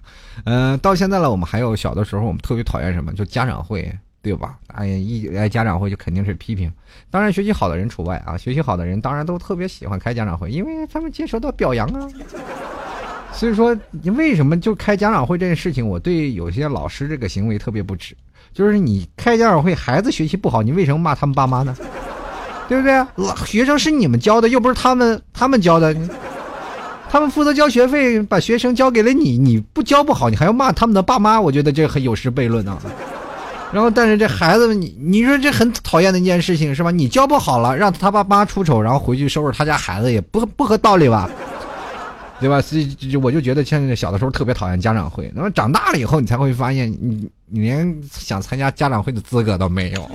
[0.46, 3.12] 嗯，到现在了，我们还有小的时候，我们特别讨厌什么？
[3.12, 4.58] 就家长会，对吧？
[4.68, 6.72] 哎呀，一来家长会就肯定是批评，
[7.12, 8.38] 当然学习好的人除外啊。
[8.38, 12.08] 学习好的人当然都特别喜欢开家长会，因为他们接受到表扬啊。
[13.34, 18.16] 所以说，你为什么就开家长会这件事情，我对有些老师这个行为特别不耻。
[18.56, 21.76] 就是你开家长会，孩子学习不好，你为什么骂他们爸妈呢？
[22.70, 23.06] 对不对？
[23.46, 25.94] 学生是你们教的，又不是他们他们教的，
[27.12, 32.78] 他们负责交学费，把学生交给了你，你不教不好，你还要骂他们的爸妈，我觉得这很有失悖论啊。
[33.74, 36.90] 然后，但是这孩子，你你说这很讨厌的一件事情是吧？
[36.92, 41.30] 你教不好了，让他爸妈出丑，然后回去收拾他家孩子，也不不合道理吧？
[42.40, 42.62] 对吧？
[42.62, 50.10] 所以我就觉得，现在小的时候特别讨厌家长会，那么长大了以后，你才会发现，你你连想参加家长会的资格都没有。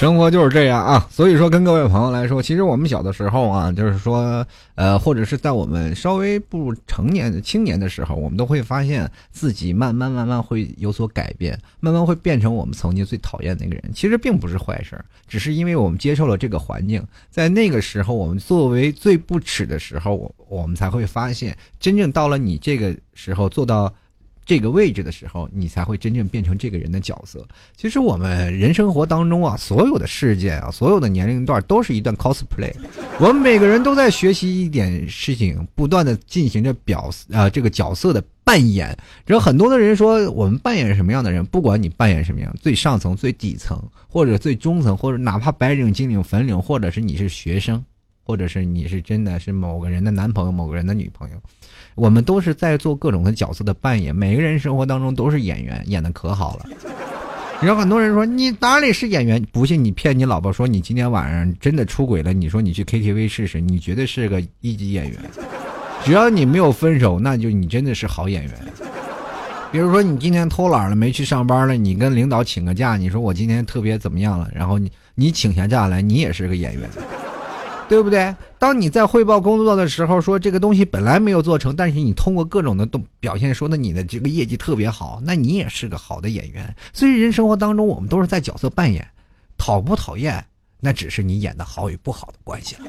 [0.00, 13.92] 生活就是这样啊，所以说跟各位朋友来说，其实我们小的时候啊，就是说，呃，或者是在我们稍微步入成年的青年的时候，我们都会发现自己慢慢慢慢会有所改变，慢慢会变成我们曾经最讨厌的那个人。
[13.94, 23.92] 其实并不是坏事，只是因为我们接受了这个环境，在那个时候，我们作为最不耻的时候，我我们才会发现，真正到了你这个时候做到。
[24.44, 27.46] 这个位置的时候，你才会真正变成这个人的角色。
[27.76, 32.72] 其实我们人生活当中啊，所有的事件啊，所有的年龄段都是一段 cosplay。
[33.20, 38.96] 我们每个人都在学习一点事情，不断的进行着表啊这个角色的扮演。
[39.24, 47.84] 只有很多的人说，我们扮演什么样的人，不管你扮演什么样，最上层、最底层，或者最中层，或者哪怕白领、金领、粉领，或者是你是学生，
[48.24, 51.36] 或者是你是真的是某个人的男朋友、某个人的女朋友。
[51.94, 56.66] 我们都是在做各种的角色的扮演，每个人生活当中都是演员，演的可好了。
[57.62, 59.44] 有很多人说你哪里是演员？
[59.52, 65.18] 不信你骗你老婆说你今天晚上真的出轨了，你说你去 KTV 试试，你绝对是个一级演员。
[66.02, 68.52] 只要你没有分手，那就你真的是好演员。
[69.70, 76.88] 比如说你今天偷懒了，没去上班了，你跟领导请个假，你说我今天特别怎么样了，然后你你请下假来，你也是个演员。
[77.90, 78.32] 对不对？
[78.56, 86.72] 当你在汇报工作的时候，说这个东西本来没有做成，但是你通过各种的动表现，说的你的这个业绩特别好，那你也是个好的演员。
[86.92, 89.04] 所以人生活当中，我们都是在角色扮演，
[89.58, 90.44] 讨不讨厌，
[90.78, 92.82] 那只是你演的好与不好的关系了。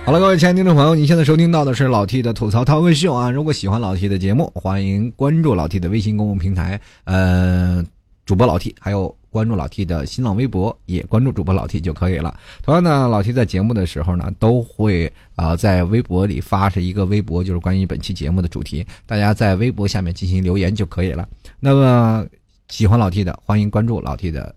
[0.06, 3.30] 好了，各位亲爱的听众朋友，你现在收听到的是老 T 的吐槽涛哥秀啊！
[3.30, 7.84] 如果喜欢老 T 的节目，欢迎关注老 T 的微信公共平台，呃，
[8.24, 9.14] 主播老 T，还有。
[9.30, 12.38] 关注老 T 的新浪微博，也关注主播老 T 就可以了。
[12.62, 21.28] 同样呢，老 T 在节目的时候呢，都会啊在微博里发是一个微博，就是关于本期节目的主题，大家在微博下面进行留言就可以了。
[21.60, 22.26] 那么
[22.68, 24.54] 喜欢老 T 的，欢迎关注老 T 的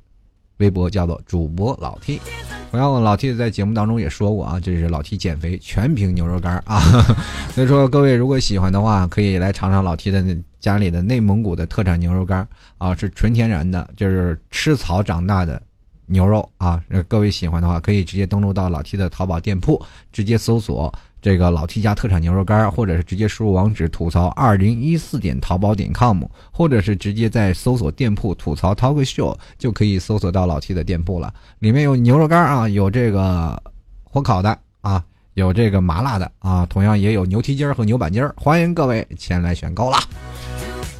[0.61, 2.21] 微博，叫做主播老 T。
[2.69, 6.79] 同样，老 T 在节目当中也说过啊，这是老 T 减肥全凭牛肉干啊。
[7.53, 10.23] 所以说，各位如果喜欢的话，可以来尝尝老 T 的
[10.61, 12.47] 家里的内蒙古的特产牛肉干
[12.77, 15.61] 啊，是纯天然的，就是吃草长大的
[16.05, 16.81] 牛肉啊。
[17.09, 31.33] 各位喜欢的话，可以直接登录到老 T 的淘宝店铺，直接搜索这个老 T 家特产牛肉干，或者是直接输入网址吐槽二零一四点淘宝点 com，或者是直接在搜索店铺吐槽 talk show 就可以搜索到老 T 的店铺了。
[31.59, 33.61] 里面有牛肉干啊，有这个
[34.03, 35.03] 火烤的啊。
[35.35, 39.97] 有这个麻辣的啊，同样也有牛蹄筋儿和牛板筋儿，欢迎各位前来选购啦！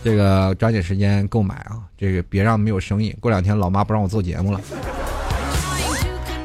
[0.06, 3.14] 这个抓紧时间购买啊，这个别让没有生意。
[3.20, 4.62] 过两天老妈不让我做节目了。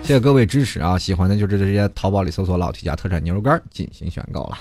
[0.07, 0.97] 谢谢各位支持啊！
[0.97, 4.57] 喜欢的就直接淘宝里搜索“老 T 家特产牛肉干”进行选购了。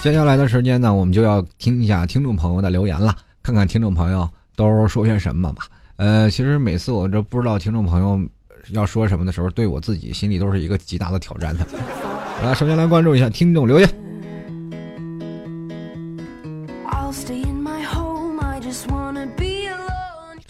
[0.00, 5.64] 接下来的时间呢，我们就要听一下听众朋友的留言了，看看听众朋友都说些什么吧。
[5.96, 8.20] 呃，其实每次我这不知道听众朋友。
[8.72, 11.66] 要说什么的时候，对我自己心里都是一个极大的挑战的。
[12.44, 13.88] 来，首先来关注一下听众留言。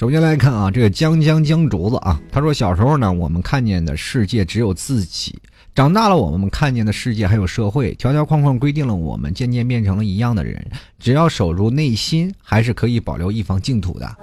[0.01, 5.35] 首先来看啊，这个江江江竹子啊，他说小时候呢，我们看见的世界只有自己；
[5.75, 7.93] 长大了，我们看见的世界还有社会。
[7.97, 10.67] 条条框框规定了我们，渐渐变成了一样的人。
[10.99, 14.17] 只要守住内心，还是可以保留一方净土的。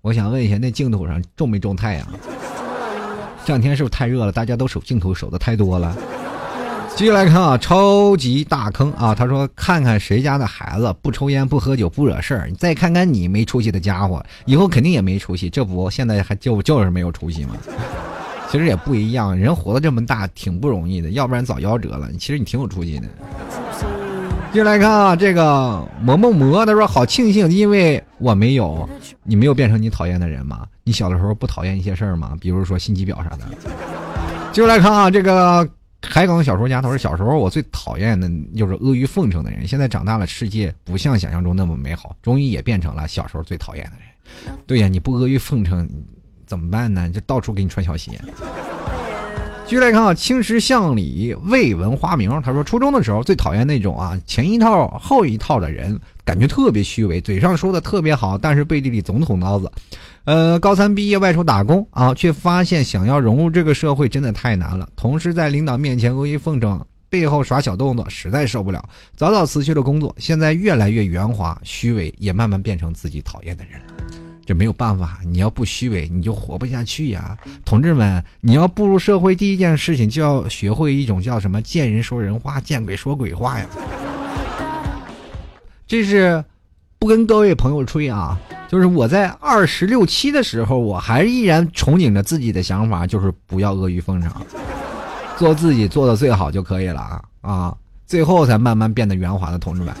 [0.00, 2.06] 我想问一下，那净土上种没种太阳？
[3.44, 4.30] 这两天是不是太热了？
[4.30, 5.96] 大家都守净土守的太多了。
[6.96, 9.14] 继续来看啊，超级大坑啊！
[9.14, 15.48] 他说：“看看谁家的孩子不抽烟不喝酒不惹事儿，你再看看你没出息的家伙，以后肯定也没出息。
[15.48, 17.56] 这不，现在还就就是没有出息吗？
[18.50, 22.10] 其实也不一样，人活得这么大挺不容易的，要不然早夭折了。
[22.18, 23.08] 其实你挺有出息的。”
[24.52, 28.86] 继续来看啊，这个磨磨磨，他说：“好庆幸，因为我没有，
[29.22, 30.66] 你没有变成你讨厌的人吗？
[30.84, 32.36] 你小的时候不讨厌一些事儿吗？
[32.40, 33.38] 比如说心机婊啥的。”
[34.52, 35.66] 继续来看啊，这个
[36.02, 45.88] 海港小说家他说：“小时候我最讨厌的就是阿谀奉承的人，现在长大了，世界不像想象中那么美好，终于也变成了小时候最讨厌的人。”对呀，你不阿谀奉承
[46.46, 47.08] 怎么办呢？
[47.10, 48.12] 就到处给你穿小鞋。
[49.66, 52.28] 继续来看啊，青石巷里未闻花名。
[52.42, 59.70] 他说，初中的时候最讨厌那种啊，前一套后一套的人，感觉特别虚伪，嘴上说的特别好，但是背地里总捅刀子。
[60.24, 64.88] 呃，高三毕业外出打工啊，却发现想要融入这个社会真的太难了。
[64.94, 68.84] 同时在领导面前阿谀奉承，背后耍小动作，实在受不了，
[69.16, 70.14] 早早辞去了工作。
[70.18, 73.86] 现在越来越圆滑，虚伪也慢慢变成自己讨厌的人了。
[74.46, 78.22] 这没有办法，你要不虚伪，你就活不下去呀，同志们！
[78.40, 83.66] 你要步入社会，第一件事情就要学会一种叫什么“见人说人话，见鬼说鬼话”呀。
[85.86, 86.44] 这是
[87.00, 88.38] 不跟各位朋友吹啊，
[88.68, 94.30] 就是我在二十六七的时候，我还依然憧憬着自己的想法，就是不要阿谀奉承，
[95.38, 97.74] 做自己做的最好就可以了啊啊！
[98.06, 99.94] 最后才慢慢变得圆滑的同志们。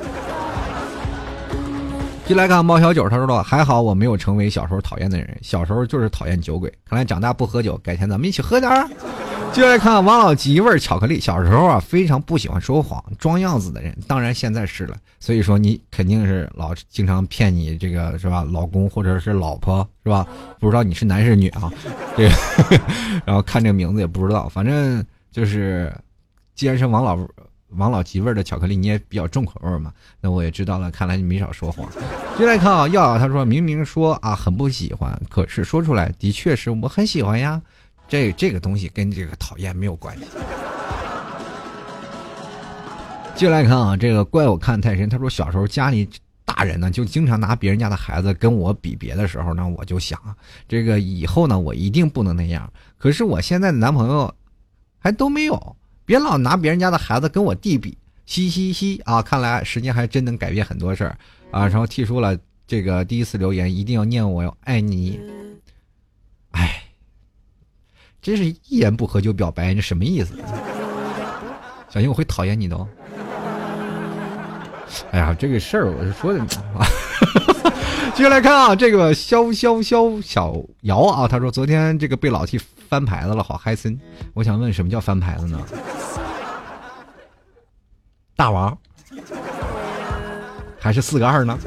[2.26, 8.86] 进来看猫小九，他说了还好我没有成为小时候讨厌的人，小时候就是讨厌酒鬼，看来长大不喝酒，改天咱们一起喝点儿。
[9.52, 14.96] 就来看王老吉味巧克力，小时候啊非常不喜欢说谎、装样子的人，当然现在是了。
[15.18, 18.44] 所以说你肯定是老经常骗你这个是吧？
[18.50, 20.26] 老公或者是老婆是吧？
[20.60, 21.70] 不知道你是男是女啊？
[22.16, 22.80] 这个，
[23.26, 25.92] 然后看这个名字也不知道，反正就是，
[26.54, 27.18] 既然是王老。
[27.74, 29.92] 王老吉味的巧克力你也比较重口味嘛？
[30.20, 31.88] 那我也知道了，看来你没少说谎。
[32.36, 37.62] 接来看啊，耀他说明明说啊很不喜欢，可是说出来的确是我很喜欢呀。
[38.10, 40.24] 这这个东西跟这个讨厌没有关系。
[43.36, 45.08] 接来看啊，这个怪我看太深。
[45.08, 46.06] 他说小时候家里
[46.44, 50.36] 大人呢就经常拿别人家的孩子跟我比别的时候呢，我就想啊
[50.68, 52.70] 这个以后呢我一定不能那样。
[52.98, 54.34] 可是我现在的男朋友
[54.98, 55.76] 还都没有。
[56.04, 57.96] 别老拿别人家的孩子跟我弟比，
[58.26, 59.22] 嘻嘻嘻啊！
[59.22, 61.16] 看来时间还真能改变很多事儿
[61.52, 61.68] 啊！
[61.68, 62.36] 然后提出了
[62.66, 65.20] 这个第一次留言，一定要念我爱你。
[66.50, 66.79] 哎，
[68.22, 70.34] 真是一言不合就表白，这什么意思？
[71.88, 72.86] 小心我会讨厌你的哦。
[75.10, 76.86] 哎呀，这个事儿我是说的啊。
[78.14, 83.98] 接下来看啊，这个潇潇潇小姚啊，他说昨天这个被老 T 翻牌子了，好嗨森。
[84.34, 85.58] 我想问，什么叫翻牌子呢？
[88.36, 88.76] 大王
[90.78, 91.58] 还是四个二呢？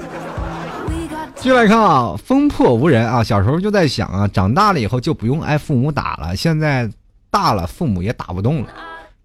[1.44, 6.34] 接下来看啊，风破无人啊，小时候就在想啊，长大了以后就不用挨父母打了。
[6.38, 6.89] 现在
[7.30, 8.70] 大了，父母也打不动了。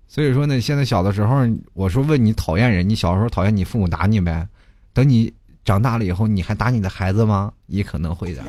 [0.09, 4.47] 所以说呢，现在小的时候，我说问你讨厌人，你小时候讨厌你父母打你呗？
[4.93, 5.33] 等你。
[5.64, 7.53] 长大了以后，你还打你的孩子吗？
[7.66, 8.43] 也可能会的。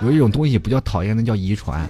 [0.00, 1.88] 有一种东西不叫讨厌，那叫遗传。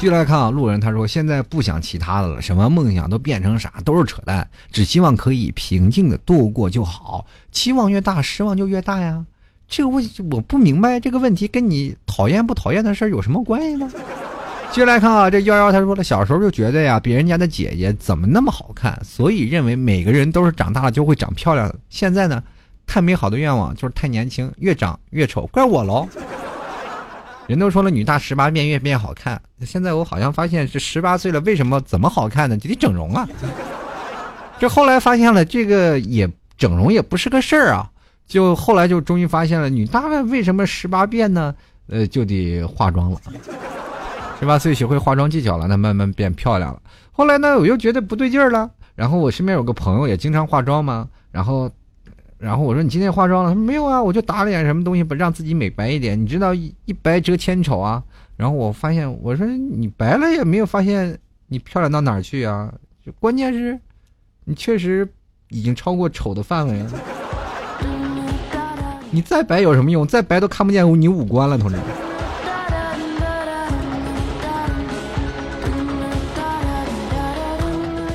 [0.00, 7.26] 继续来看啊，路人他说现在不想其他的了，什么梦想都变成啥，都是扯淡，只希望可以平静的度过就好。
[7.52, 9.22] 期望越大，失望就越大呀。
[9.68, 13.90] 这个问题我不明白，这个问题跟你讨厌不讨厌的事儿有什么关系呢？
[14.72, 21.78] 接下来看啊，这幺幺他说了，小时候就觉得呀，别人家的姐姐怎么那么好看，所以认为每个人都是长大了就会长漂亮的。
[21.90, 22.42] 现在呢？
[22.86, 26.08] 太美好的愿望就是太年轻，越长越丑，怪我喽。
[27.50, 29.42] 人都说了，女大十八变，越变越好看。
[29.66, 32.56] 现在我好像发现，这十八岁了，为什么怎么好看呢？
[32.56, 33.28] 就得整容啊。
[34.60, 37.90] 这后来发现了，这个也整容也不是个事儿啊。
[38.24, 41.52] 就后来就终于发现了，女大为什么十八变呢？
[41.88, 43.18] 呃，就得化妆了。
[44.38, 46.80] 十八岁学会化妆技巧了，那慢慢变漂亮了。
[47.10, 48.70] 后来呢，我又觉得不对劲儿了。
[48.94, 51.68] 然后我身边有个朋友也经常化妆嘛，然后。
[52.40, 53.50] 然后我说你今天化妆了？
[53.50, 56.18] 他说没有啊，我就打脸什么东西，不让自己美白一点。
[56.20, 58.02] 你知道一白遮千丑啊。
[58.38, 61.18] 然后我发现，我说你白了也没有发现
[61.48, 62.72] 你漂亮到哪儿去啊？
[63.04, 63.78] 就关键是，
[64.46, 65.06] 你确实
[65.50, 66.90] 已经超过丑的范围了。
[69.10, 70.06] 你再白有什么用？
[70.06, 71.84] 再白都看不见你五官了，同志们。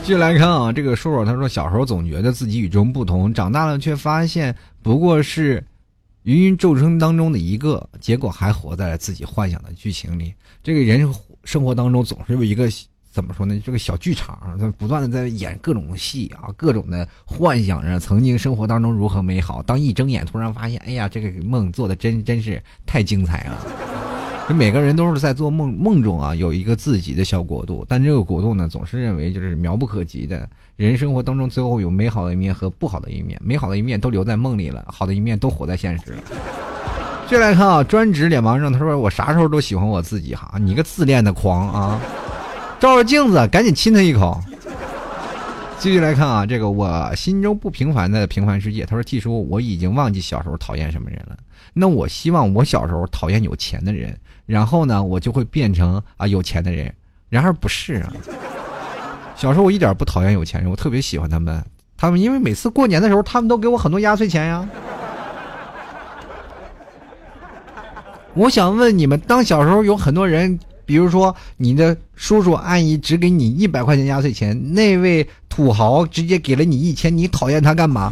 [0.06, 5.66] 继续来看啊，这个叔叔他说，小时候总觉得自己与众不同，长大了却发现不过是
[6.26, 10.32] 芸芸众生当中的一个，结果还活在了自己幻想的剧情里。
[10.62, 11.12] 这个人
[11.44, 12.70] 生活当中总是有一个
[13.12, 13.60] 怎么说呢？
[13.66, 19.64] 这个小剧场，他不断的在演各种戏啊，各种的幻想着曾经生活当中如何美好。
[19.64, 23.95] 当一睁眼，突然发现，哎呀，这个梦做的真真是太精彩了。
[24.48, 30.48] 就每个人都是在做梦，梦中啊有一个自己的小国度，但这个国度呢总是认为就是遥不可及的。
[30.76, 36.24] 人生活当中最后有美好的一面和不好的一面，美好的一面都留在梦里了，好的一面都活在现实了。
[37.28, 42.00] 接来看啊，专职脸盲症，他说我啥时候都喜欢我自己哈，你个自恋的狂啊！
[42.80, 44.40] 照着镜子赶紧亲他一口。
[45.80, 51.36] 继续来看啊，这个我心中不平凡的平凡世界，他说记叔我已经忘记小时候讨厌什么人了，
[51.74, 54.16] 那我希望我小时候讨厌有钱的人。
[54.46, 56.94] 然后呢，我就会变成啊有钱的人。
[57.30, 58.14] 然而不是啊，
[59.36, 61.64] 小时候我一点不讨厌有钱人，我特别喜欢他们。
[61.98, 64.68] 他们因为每次过年的时候，他们都给我很多压岁钱呀。
[68.34, 78.12] 我想问你们，当小时候有很多人，比如说你的叔叔阿姨只给你一百块钱压岁钱，那位土豪直接给了你一千，你讨厌他干嘛？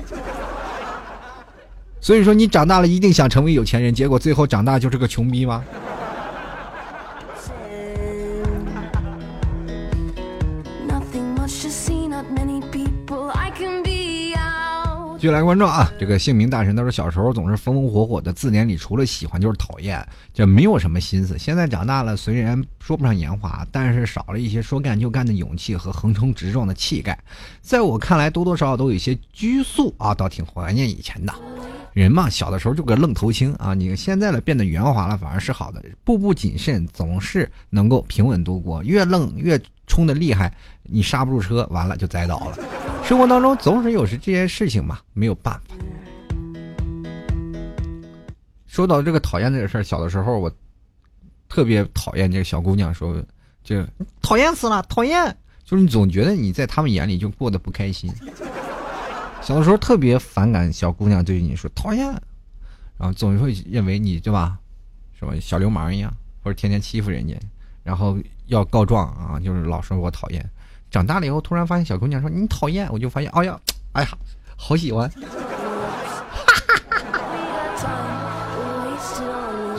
[1.99, 5.63] 所以说你长大了一定想成为有钱人，结果最后长大就是个穷逼吗？
[15.23, 21.39] 继续来关注啊，这个姓名大神他说小时候总是风风火火的，字典里除了喜欢就是讨厌，这没有什么心思。
[21.39, 27.17] 现在长大了，虽然说不上圆滑，但是少了一些说干就干的勇气和横冲直撞的气概。
[27.61, 31.33] 在我看来，多多少少都有一些拘束啊，倒挺怀念以前的。
[31.93, 35.81] 人嘛，小的时候就个愣头青啊，你现在了变得圆滑了，反而是好的。
[36.03, 38.83] 步步谨慎，总是能够平稳度过。
[38.83, 39.57] 越愣越
[39.87, 40.53] 冲的厉害，
[40.83, 42.57] 你刹不住车，完了就栽倒了。
[43.03, 45.61] 生活当中总是有时这些事情嘛，没有办法。
[48.67, 50.51] 说到这个讨厌这个事儿，小的时候我
[51.47, 53.15] 特别讨厌这个小姑娘说，
[53.63, 53.85] 就
[54.21, 58.11] 讨厌死了，讨厌，就是你总觉得你在他们眼里就过得不开心。
[59.41, 62.05] 小的时候特别反感小姑娘对你说讨厌，
[62.97, 64.57] 然后总会认为你对吧，
[65.19, 66.11] 什么小流氓一样，
[66.41, 67.35] 或者天天欺负人家，
[67.83, 68.17] 然后
[68.47, 70.49] 要告状啊，就是老说我讨厌。
[70.93, 73.59] 长大了以后，突然发现小姑娘说你讨厌，我就发现，哎呀，
[73.93, 74.09] 哎呀，
[74.55, 75.11] 好喜欢。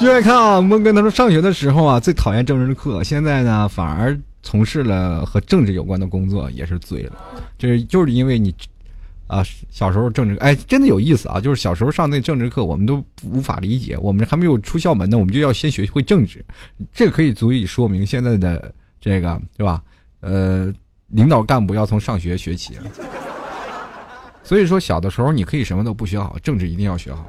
[0.00, 7.12] 就爱看啊，孟哥他说上学的时候啊，最讨厌政治课，现在呢反而从事了和政治有关的工作，也是醉了。
[7.56, 8.52] 这就是因为你。
[9.26, 11.40] 啊，小时候政治哎，真的有意思啊！
[11.40, 13.96] 就是小时候上那政治课，我们都无法理解。
[13.96, 16.44] 我们还没有出校门呢，我们就要先学会政治，
[16.92, 19.82] 这可以足以说明现在的这个对吧？
[20.20, 20.70] 呃，
[21.14, 22.76] 领导干部要从上学学起。
[24.42, 27.24] 所以说，小的时候你可以什么都不学好，政治一定要学好。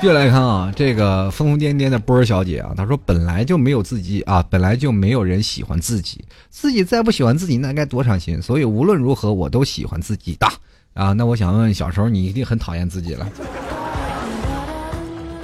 [0.00, 8.40] 接下来看啊，这个疯疯癫癫的波儿小姐啊，她说本来就没有自己啊，本来就没有人喜欢自己，自己再不喜欢自己，那该多伤心。
[8.40, 10.46] 所以无论如何，我都喜欢自己的
[10.94, 11.12] 啊。
[11.12, 13.28] 那我想问，小时候你一定很讨厌自己了。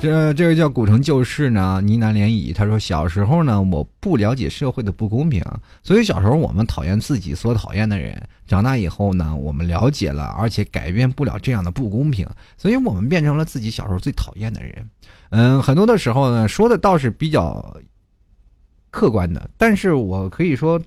[0.05, 2.55] 这这个叫古城旧事呢，呢喃涟漪。
[2.55, 5.42] 他说小时候呢，我不了解社会的不公平，
[5.82, 8.22] 所以小时候我们讨厌自己所讨厌的人。
[8.46, 12.28] 长大以后呢，我们了解了，而且改变不了这样的不公平，
[12.59, 14.90] 所以我们变成了自己小时候最讨厌的人。
[15.30, 17.74] 嗯，很多的时候呢，说的倒是比较
[18.90, 20.78] 客观的，但是我可以说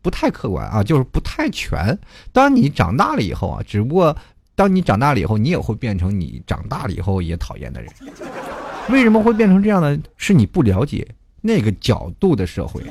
[0.00, 1.98] 不太客观啊，就是不太全。
[2.32, 4.16] 当你长大了以后啊，只不过。
[4.58, 7.88] 当你长大了以后，你也会变成你长大了以后也讨厌的人。
[8.90, 9.96] 为什么会变成这样呢？
[10.16, 11.06] 是你不了解
[11.40, 12.82] 那个角度的社会。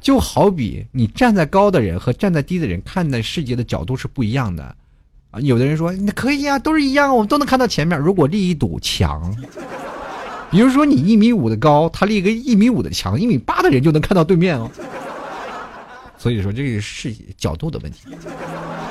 [0.00, 4.64] 就好比你站在高的人和站在低的人看待世界的角度是不一样的
[5.30, 5.38] 啊。
[5.38, 7.96] 有的人说那可以啊，都是一样，我们都能看到前面。
[7.96, 9.32] 如果立一堵墙，
[10.50, 14.68] 比如说你一米五的高，他立个一米五的墙，一米八的人就能看到对面哦。
[16.18, 18.08] 所以说这个是角度的问题。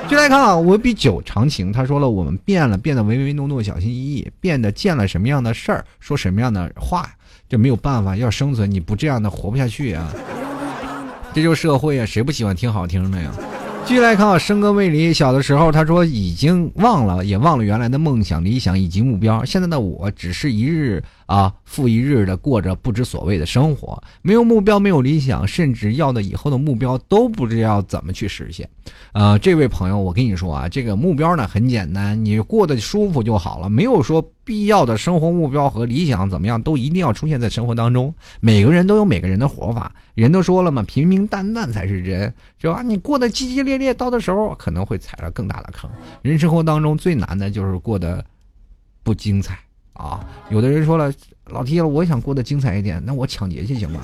[0.10, 1.72] 就来看啊，我比酒长情。
[1.72, 7.10] 他说了，我们变了，变得唯唯诺诺、小心翼翼，变得见了什么样的事儿，说什么样的话，
[7.50, 10.14] 这没有办法，要生存，你不这样的活不下去啊。
[11.34, 13.32] 这就是社会啊，谁不喜欢听好听的呀？
[13.86, 19.44] 继续来看啊，生哥未离，小的时候他说已经忘了，也忘了原来的梦想、理想以及目标。
[19.44, 21.04] 现在的我只是一日。
[21.34, 28.70] 啊，复一日的过着不知所谓的生活，没有目标，没有理想，甚至要的以后的目标都不知道怎么去实现。
[29.14, 38.14] 呃，这位朋友，我跟你说啊，这个目标呢很简单，你过得舒服就好了，没有说必要的生活目标和理想怎么样都一定要出现在生活当中。
[38.40, 42.32] 每个人都有每个人的活法，人都说了嘛，平平淡淡才是真，
[42.62, 42.84] 是吧？
[42.84, 45.90] 你过得激激烈烈，到的时候可能会踩了更大的坑。
[46.22, 48.24] 人生活当中最难的就是过得
[49.02, 49.58] 不精彩。
[49.94, 51.14] 啊，有的人说了，
[51.46, 54.02] 老提了，我想过得精彩一点，那我抢劫去行吗？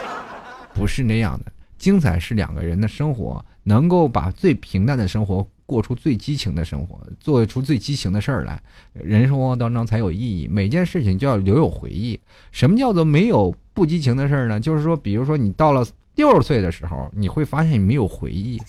[0.74, 8.60] 不是那样的，精彩是两个人的生活，能够把最平淡的生活过出最激情的生活，做出最激情的事儿来，
[8.92, 10.48] 人生活当中才有意义。
[10.48, 12.18] 每件事情就要留有回忆。
[12.50, 14.58] 什么叫做没有不激情的事儿呢？
[14.58, 18.60] 就是说，比如说你到了六十岁的时候，你会发现你没有回忆。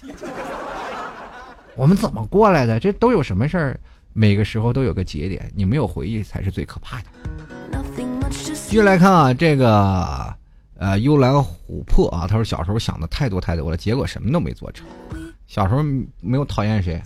[1.75, 2.79] 我们怎么过来的？
[2.79, 3.79] 这都有什么事儿？
[4.13, 7.05] 每个时候都有个节点，你没有回忆才是最可怕的。
[8.29, 10.33] 继续来看啊，这个
[10.77, 14.85] 呃幽兰琥珀啊，他说小时候想的太多太多了，结果什么都没做成。
[15.47, 15.83] 小时候
[16.21, 17.01] 没有讨厌谁。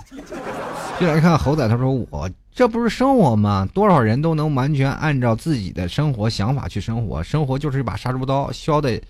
[0.97, 3.67] 继续来看猴仔，他说我这不是生活吗？
[3.73, 9.01] 多少人都能完全按照自己的生活想法去生活，生活就是一把杀猪刀，削的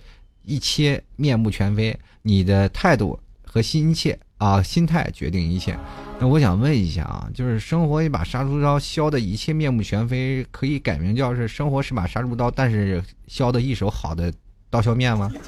[0.43, 1.97] 一切面目全非。
[2.21, 5.77] 你的态度和心切啊，心态决定一切。
[6.17, 14.33] 那我想问一下啊，就是生活一把杀猪刀，削的一切面目全非，可以改名叫是生活是把杀猪刀，但是削的一手好的
[14.69, 15.29] 刀削面吗？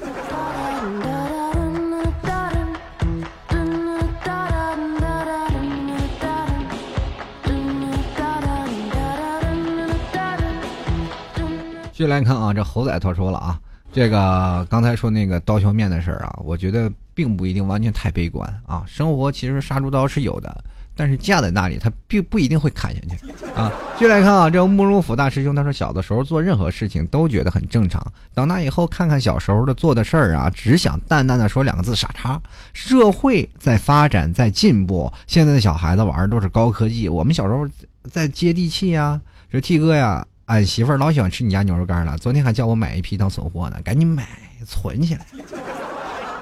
[11.92, 13.58] 继续来看啊，这猴仔他说了啊，
[13.92, 16.88] 这个刚才说那个刀削面的事儿啊，我觉得
[17.18, 18.84] 并不一定完全太悲观啊。
[18.86, 20.64] 生活其实杀猪刀是有的。
[20.94, 23.16] 但是架在那里，他并不一定会砍下去，
[23.54, 23.72] 啊！
[23.96, 28.04] 继续来看啊，这个慕容府大师兄他说，小的时候做任何事情都觉得很正常，
[28.34, 32.42] 长大以后看看小时候的做的事儿啊，只想淡淡的说两个字傻叉。
[32.72, 37.64] 社会在发展，在进步，现在的小孩子玩的都是高科技，我们小时候
[38.10, 39.20] 在接地气呀。
[39.52, 44.26] 说 T 哥呀，俺媳妇儿老喜欢吃你家牛肉干了，昨天还叫我买一批当存货呢，赶紧买
[44.66, 45.24] 存起来，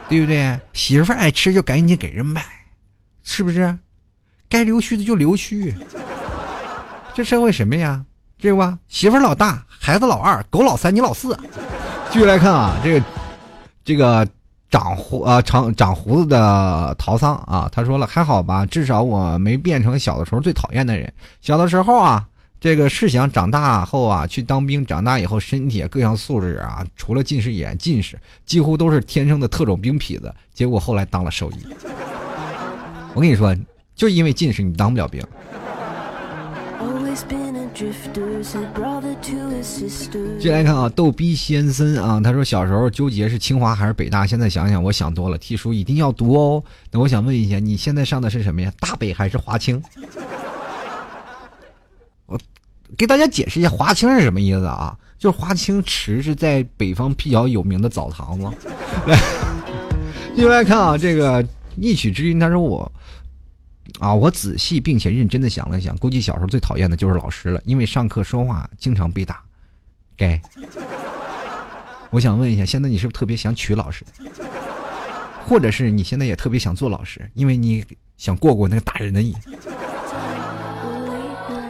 [0.08, 0.58] 对不对？
[0.72, 2.44] 媳妇爱吃就赶紧给人买，
[3.22, 3.76] 是不是？
[4.48, 5.74] 该留须的就留须，
[7.14, 8.04] 这社会什么呀？
[8.38, 8.78] 对吧？
[8.86, 11.36] 媳妇老大，孩子老二，狗老三，你老四。
[12.10, 13.06] 继续来看啊，这个
[13.84, 14.26] 这个
[14.70, 21.12] 长胡啊长长胡子的陶桑啊，他说了还好吧，至少我没变成小的时候最讨厌的人。
[21.40, 22.24] 小的时候啊，
[22.60, 30.34] 这个是想长大后啊去当兵，长大以后身体各项素质啊，除了近视眼、近视，几乎都是天生的特种兵痞子。
[30.52, 31.56] 结果后来当了兽医。
[33.14, 33.56] 我跟你说。
[33.96, 35.24] 就因为近视，你当不了兵。
[40.38, 46.62] 进来看啊，逗逼先生啊，他说小时候纠结是清华还是北大，现在想想我想多了，替书一定要读哦。
[46.90, 48.70] 那我想问一下，你现在上的是什么呀？
[48.78, 49.82] 大北还是华清？
[52.96, 54.96] 给大家解释一下，华清是什么意思啊？
[55.18, 58.44] 就是华清池是在北方比较有名的澡堂子。
[59.06, 59.18] 来，
[60.34, 61.42] 继续来看啊，这个
[61.76, 62.90] 一曲之音，他说我。
[64.00, 69.40] 啊，我仔细并且认真的想了想，估计小时候最讨厌的就是老师了，因为上课说话经常被打。
[70.16, 70.38] 该，
[72.10, 74.04] 我想问一下，现在你是不是特别想娶老师？
[75.46, 77.82] 或者是你现在也特别想做老师，因为你
[78.18, 79.32] 想过过那个打人的瘾？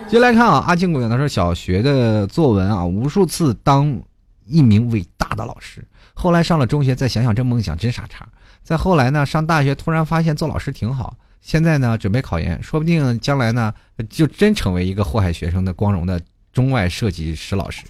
[0.09, 4.01] 接来看啊，阿静姑娘她说，小学的作文啊，无数次当
[4.45, 5.85] 一名伟大的老师，
[6.15, 8.27] 后来上了中学，再想想这梦想真傻叉。
[8.63, 11.17] 再后来呢，上大学突然发现做老师挺好。
[11.41, 13.75] 现在呢，准备考研，说不定将来呢，
[14.09, 16.21] 就真成为一个祸害学生的光荣的
[16.53, 17.85] 中外设计师老师。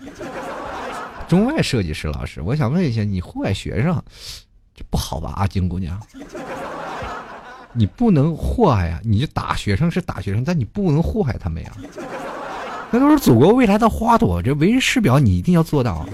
[1.28, 4.02] 中外设计师老师，我想问一下，你祸害学生，
[4.74, 5.34] 这不好吧？
[5.36, 6.00] 阿金姑娘，
[7.76, 9.00] 你不能祸害呀！
[9.04, 11.72] 你就打学生是打学生，但你不能祸害他们呀。
[12.90, 16.08] 那都是祖国未来的花朵，这为人师表你一定要做到，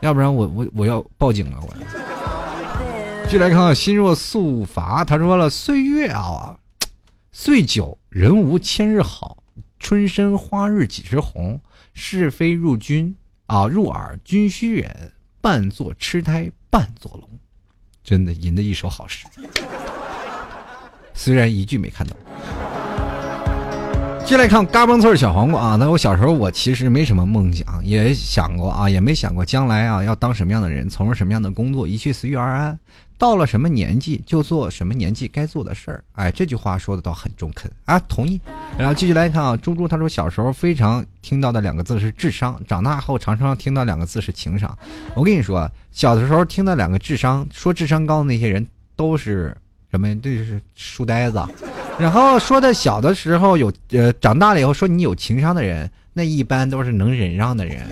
[0.00, 3.28] 要不然我我我要报警了我。
[3.28, 6.56] 就来看看心若素乏，他说了：“岁月啊，
[7.32, 9.38] 岁久人无千日好，
[9.78, 11.60] 春深花日几时红？
[11.94, 13.16] 是非入君
[13.46, 17.28] 啊，入耳君须忍，半作痴呆，半作聋。”
[18.04, 19.26] 真的吟的一首好诗，
[21.14, 22.16] 虽然一句没看懂。
[24.26, 32.78] 接下来看嘎嘣脆小黄瓜啊，那我小时候我其实没什么梦想，也想过啊，也没想过将来啊要当什么样的人，从事什么样的工作，一切随遇而安。
[33.16, 38.40] 到了什么年纪就做什么年纪该做的事儿，哎，这句话说的倒很中肯啊，同意。
[38.76, 44.76] 然后继续来看啊，猪猪他说小时候非常听到的两个字是智商，长大后常常听到两个字是情商。
[45.14, 49.56] 我跟你说，小的时候听到两个智商，说智商高的那些人都是
[49.94, 50.12] 什么？
[50.20, 51.40] 这是书呆子。
[52.00, 57.82] 然后说的小的时候有呃，长大了以后说你有情商的人，那一般都是能忍让的人，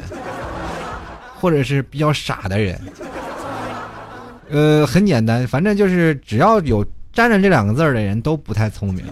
[1.39, 2.81] 或者是比较傻的人。
[4.51, 9.05] 呃，很简单，反正就是只要有沾着这两个字儿的人都不太聪明。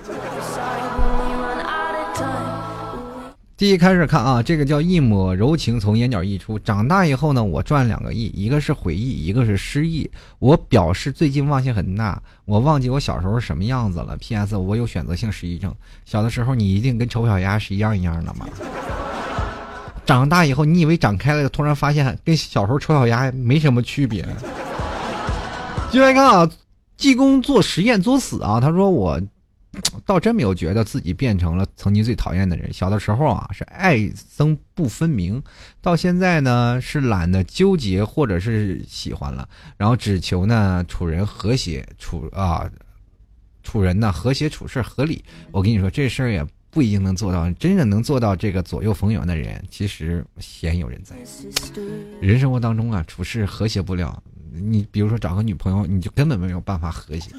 [3.61, 6.59] 第一开始看啊，这个叫一抹柔情从眼角溢出。
[6.61, 10.11] 长大以后呢，我赚两个亿，一个是回忆，一个是失忆。
[10.39, 14.17] 我表示最近忘性很大，我忘记我小时候什么样子了。
[14.17, 14.57] P.S.
[14.57, 15.75] 我有选择性失忆症。
[16.07, 18.49] 小的时候你一定跟丑小鸭是一样一样的吗？
[20.07, 24.27] 长大以后你以为长开了，突然发现跟小时候丑小鸭没什么区别。
[25.93, 26.51] 就来看啊，
[26.97, 28.59] 济公做实验作死啊！
[28.59, 29.21] 他说我
[30.05, 32.73] 倒真没有觉得自己变成了曾经最讨厌的人。
[32.73, 35.41] 小的时候啊是爱憎不分明，
[35.81, 42.68] 到现在呢是懒得纠结或者是喜欢了，然后只求呢处人和谐处啊
[43.62, 45.25] 处人呢和谐处事合理。
[45.53, 51.16] 我跟你说这事儿也不一定能做到，真正能做到这个左右逢源的人其实鲜有人在。
[52.21, 54.21] 人生活当中啊处事和谐不了。
[54.53, 57.31] 你比如说找个女朋友，你就根本没有办法和谐。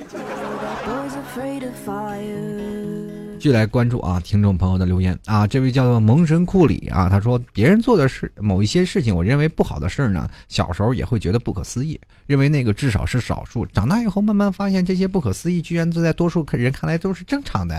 [3.39, 13.65] 继续来关注啊，听众朋友的留言啊，这位叫做蒙神库里啊，他说别人做的事某一些事情，我认为不好的事儿呢，小时候也会觉得不可思议，认为那个至少是少数。
[13.65, 17.75] 长大以后慢慢发现，这些不可思议居然都在多数人看来都是正常的，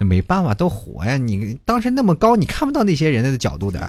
[0.00, 1.16] 那没办法，都活呀。
[1.16, 3.88] 你当时那么高，你看不到那些人的角度的。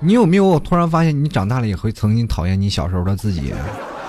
[0.00, 3.52] 你有没有突然发现，你长大了也会曾经讨厌你小时候的自己？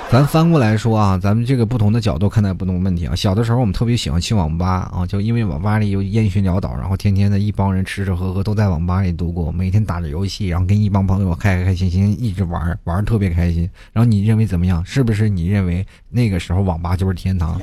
[0.10, 3.16] 咱翻过来说啊，咱们这个不同的角度看待不同的问题啊。
[3.16, 13.70] 小的时候我们特别喜欢去网吧啊，就因为网吧里有烟熏潦倒，然后天天的一帮人吃吃喝喝都在网吧里度过，每天打着游戏，然后跟一帮朋友开开心心一直玩玩特别开心。
[13.94, 14.84] 然后你认为怎么样？
[14.84, 17.62] 是不是你认为那个时候网吧就是天堂？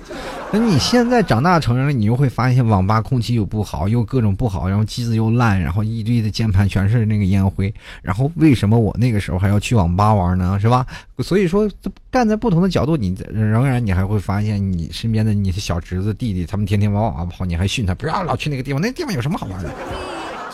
[0.51, 7.73] 那你现在长大成人了，你又会发现网吧空气又不好，又各种不好，然后机子又烂，然后一堆的键盘全是那个烟灰。
[8.01, 10.59] 然后为什么我那个时候还要去网吧玩呢？
[10.59, 10.87] 是吧？
[11.19, 11.71] 所以说，
[12.11, 19.71] 站在不同的角度，你仍然你还会发现，你身边的你的小侄子弟弟，他们天天往网吧跑，你还训他不要老去那个地方，那地方有什么好玩的？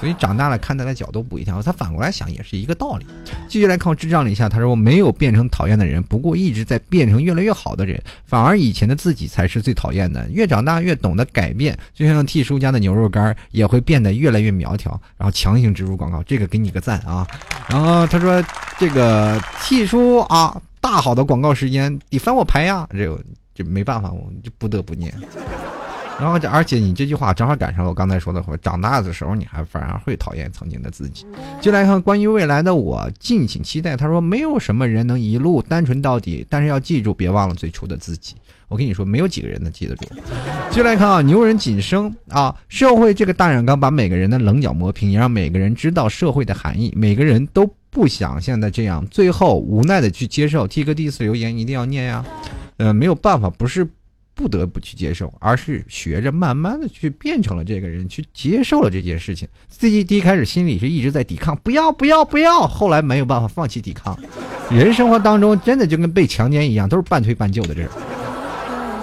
[0.05, 3.07] 所以长大了看待的角度不一样，他反过来想也是一个道理。
[3.49, 10.29] 继续来看我智障了一下，他说我没有变成讨厌的人，不过一直在变成越来越好的人，反而以前的自己才是最讨厌的。
[10.29, 15.01] 越长大越懂得改变，就像 T 叔家的牛肉干也会变得越来越苗条。
[15.17, 17.27] 然后强行植入广告，这个给你个赞啊！
[17.67, 18.45] 然后他说
[18.79, 23.19] 这个 T 叔啊，大好的广告时间得翻我牌呀，这
[23.55, 25.15] 这没办法，我就不得不念。
[26.21, 31.27] 然后，而且你这句话正好赶上了我刚才说的话，长大的时候你还反而会讨厌曾经的自己。
[31.61, 33.97] 就来看关于未来的我，敬请期待。
[33.97, 38.35] 他说，没有什么人能一路单纯到底，但是要记住，别忘了最初的自己。
[38.69, 40.07] 我跟你说，没有几个人能记得住。
[40.71, 46.93] 就来看啊，牛人谨生啊，社会这个大染缸把每个人的棱角磨平，也让每个人知道社会的含义。
[46.97, 50.67] 每个人都不想现在这样，最后无奈的去接受。
[50.67, 52.25] T 哥第一次留言一定要念呀，
[52.77, 53.87] 呃，没有办法，不是。
[54.35, 59.47] 不得不去接受，而是学着慢慢的去变成了这个人，去接受了这件事情。
[59.69, 64.19] 自己第一开始心里是一直在抵抗，不要不要不要，后来没有办法放弃抵抗。
[64.71, 67.93] 人生活当中真的就跟被强奸一样，都是半推半就的这种。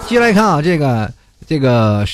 [0.08, 1.14] 接来看啊，这个
[1.48, 2.06] 这个。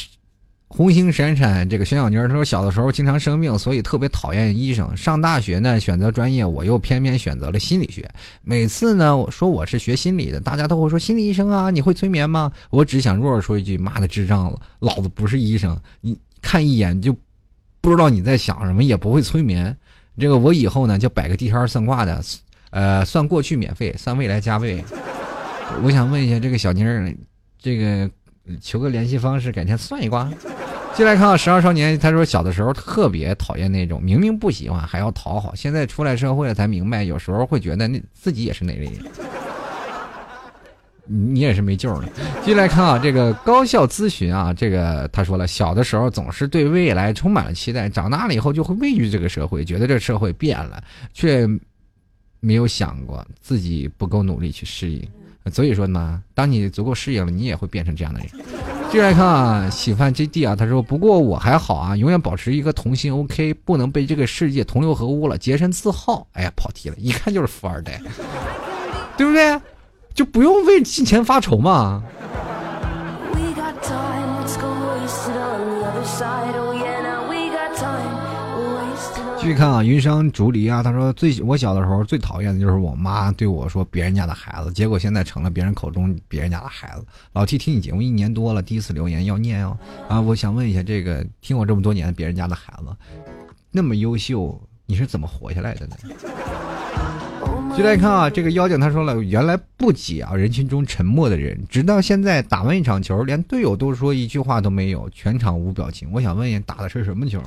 [0.69, 4.95] 红星闪闪，这个小小妮儿，她说小的时候经常生病，所以特别讨厌医生。
[4.97, 8.07] 上大学呢，选择专业，我又偏偏选择了心理学。
[8.43, 12.51] 每次呢，我说我是学心理的，大家都会说心理医生啊，你会催眠吗？
[12.69, 17.15] 我只想弱弱说一句，妈的智障了，老子不是医生，你看一眼就
[17.79, 19.75] 不知道你在想什么，也不会催眠。
[20.19, 22.21] 这个我以后呢，就摆个地摊算卦的，
[22.71, 24.83] 呃，算过去免费，算未来加倍。
[25.81, 27.15] 我想问一下这个小妮儿，
[27.57, 28.11] 这个。
[28.61, 30.29] 求个联系方式，改天算一卦。
[30.95, 38.93] 进来看《十二少年》，他说小的时候特别讨厌那种明明不喜欢还要讨好，现在出来社会了才明白，有时候会觉得那自己也是那类人。
[41.09, 42.09] 你也是没救了。
[42.43, 50.83] 进来看啊，这个高校咨询啊，这个他说了，小的时候总是对未来充满了期待，长大了以后就会畏惧这个社会，觉得这社会变了，
[51.13, 51.47] 却
[52.39, 55.07] 没有想过自己不够努力去适应。
[55.49, 58.29] 所以说呢，当你足够适应了，你也会变成这样的人。
[58.91, 68.01] 接来看啊，喜欢基地啊，他说：“不过我还好啊，永远保持一颗童心，OK，不能被这个世界同流合污了，洁身自好。”哎呀，跑题了，一看就是富二代，
[69.17, 69.59] 对不对？
[70.13, 72.01] 就不用为金钱发愁嘛。
[73.33, 73.53] 继
[79.47, 87.05] 续看啊，云商竹篱啊，他说最我小的时候最讨厌的就是我妈对我说别人家的孩子，结果现在成了别人口中别人家的孩子。
[87.31, 89.77] 老七听你节目一年多了，第一次留言要念哦
[90.09, 90.19] 啊！
[90.19, 92.85] 我想问一下，这个听我这么多年别人家的孩子
[93.71, 95.95] 那么优秀，你是怎么活下来的呢？
[97.77, 106.09] 就来看啊，这个妖精他说了，原来不解啊，人群中沉默的人，直到现在打完一场球，连队友都说一句话都没有，全场无表情。
[106.11, 107.41] 我想问一下，打的是什么球？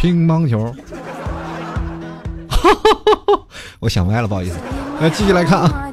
[0.00, 0.74] 乒乓球，
[3.80, 4.56] 我想歪了，不好意思。
[5.00, 5.90] 来继续来看啊，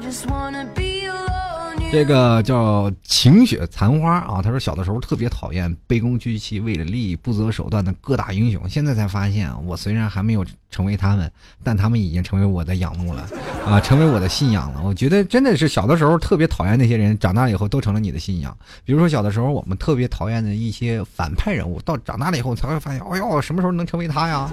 [1.90, 4.42] 这个叫晴雪残花啊。
[4.42, 11.30] 他说小的时候特别讨厌卑躬屈膝、为了利益不择手段的各大英雄，现在才发现，我虽然还没有成为他们，
[11.64, 13.26] 但他们已经成为我的仰慕了
[13.66, 14.82] 啊，成为我的信仰了。
[14.84, 18.54] 我觉得真的是小的时候特别讨厌那些人，长大以后都成了你的信仰。
[18.84, 24.50] 比如说小的时候我们特别讨厌的一些反派人物，到长大了以后才会发现，哎呦，什么时候能成为他呀？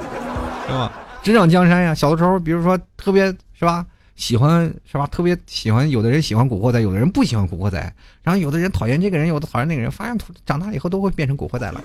[0.68, 0.92] 是吧？
[1.22, 1.94] 执掌江山呀。
[1.94, 7.78] 小的时候，比如说特别是吧，喜欢是吧，特别喜欢，有的人喜欢古惑仔，有的人不喜欢古惑仔，
[8.24, 11.84] 然后有的人讨厌这个人，有的讨厌那个人，发现长大以后都会变成古惑仔了。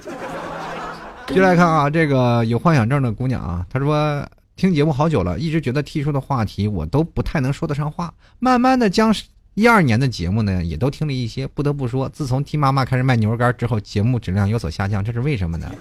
[1.28, 4.26] 就来看啊，这个有幻想症的姑娘啊，她说。
[4.57, 8.12] 听节目好久了，一直觉得 T 叔的话题我都不太能说得上话。
[8.41, 9.14] 慢慢的将
[9.55, 11.47] 一二年的节目呢，也都听了一些。
[11.47, 15.72] 不得不说，自从 T 妈妈开始卖牛肉干之后，节目质量有所下降，这是为什么呢？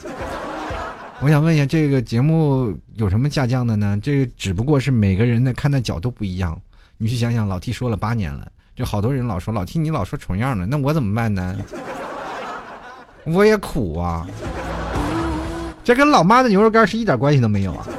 [1.21, 3.99] 我想问一下，这个节目有什么下降的呢？
[4.01, 6.59] 这只不过是每个人的看待角度不一样。
[6.97, 11.57] 你去想想，老 T 说了八年了，这好多人老说老 T 你老说重样的，那我怎么办呢？
[13.25, 14.25] 我也苦啊，
[15.83, 17.85] 这跟老妈的牛肉干是一点关系都没有啊。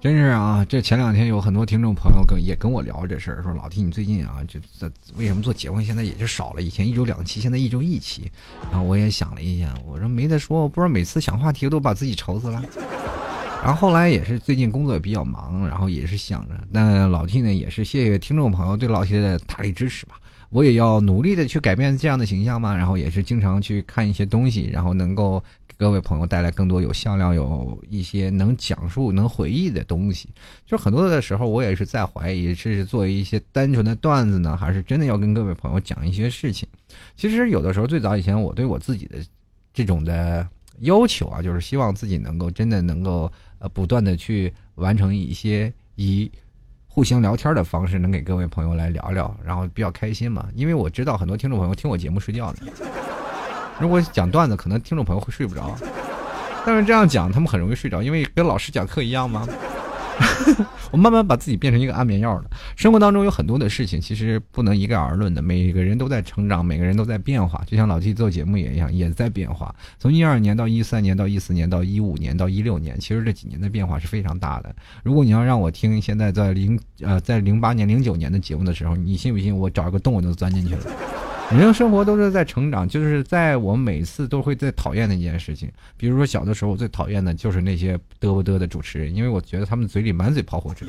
[0.00, 0.64] 真是啊！
[0.66, 6.62] 这前两天有很多听众朋友跟也跟我聊这事儿，说老弟，你最近啊，这这为什么做节目现在也是少了？
[6.62, 8.32] 以前一周两期，现在一周一期。
[8.70, 12.64] 然后我也想了一下，我说没得说，不知道每次想话题都把自己愁死了。
[13.62, 20.14] 然后后来也是最近工作也比较忙，然后也是想着，那老 T 呢也是谢谢听众朋友对老 T 的大力支持吧。
[20.50, 30.28] 我也要努力的去改变这样的形象嘛，然后也是经常去看一些东西，然后能够给各位朋友带来更多有向量、有一些能讲述、能回忆的东西。
[30.66, 36.68] 就很多的时候，我也是在怀疑，这是做一些单纯的段子呢，还是真的要跟各位朋友讲一些事情。
[37.14, 39.18] 其实有的时候，最早以前我对我自己的
[39.72, 40.44] 这种的
[40.80, 43.30] 要求啊，就是希望自己能够真的能够
[43.60, 46.28] 呃不断的去完成一些以。
[47.00, 50.44] 互相聊天的方式，能给各位朋友来聊聊，然后比较开心嘛。
[50.54, 52.58] 因为我知道很多听众朋友听我节目睡觉呢，
[53.78, 55.74] 如果讲段子，可能听众朋友会睡不着。
[56.66, 59.48] 但是这样讲，他们很容易睡着，因为跟老师讲课一样吗？
[60.90, 62.44] 我慢慢把自己变成一个安眠药了。
[62.76, 65.40] 生活当中有很多的事情，其实不能一概而论的。
[65.40, 67.62] 每个人都在成长，每个人都在变化。
[67.66, 69.74] 就像老 T 做节目也一样，也在变化。
[69.98, 74.74] 从一二年到一三年，到一四年，到一五年，到一六年，其实这几年的变化是非常大的。
[75.02, 80.82] 如果你要让我听现在在零呃在零八年、零九年的节目的时候，你信不信我找一个洞我就钻进去了？
[81.50, 85.68] 人生生活都是在成长，就是在我每次都会在讨厌的一件事情。
[85.96, 90.86] 比如说小的时候，我最讨厌的就是那些嘚不嘚的主持人，因为我觉得他们嘴里满嘴跑火车。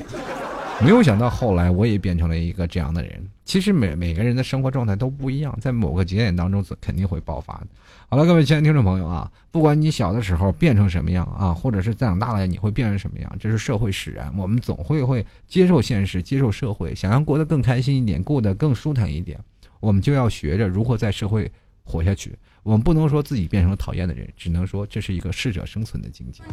[0.80, 3.24] 没有想到后来我也变成了一个这样的人。
[3.44, 7.66] 其实每每个人的生活状态都不一样，在某个节点当中肯定会爆发的。
[8.08, 14.32] 好了，各位亲爱的听众朋友啊，不管你小的时候变成什么样啊，或者是再长大了你会变成什么样，这是社会使然。
[14.38, 19.40] 我们总会会接受现实，接受社会，想要过得更开心一点，过得更舒坦一点。
[19.82, 21.50] 我们就要学着如何在社会
[21.82, 22.38] 活下去。
[22.62, 26.44] 我们不能说自己变成了讨厌的人，只能说这是一个适者生存的境界。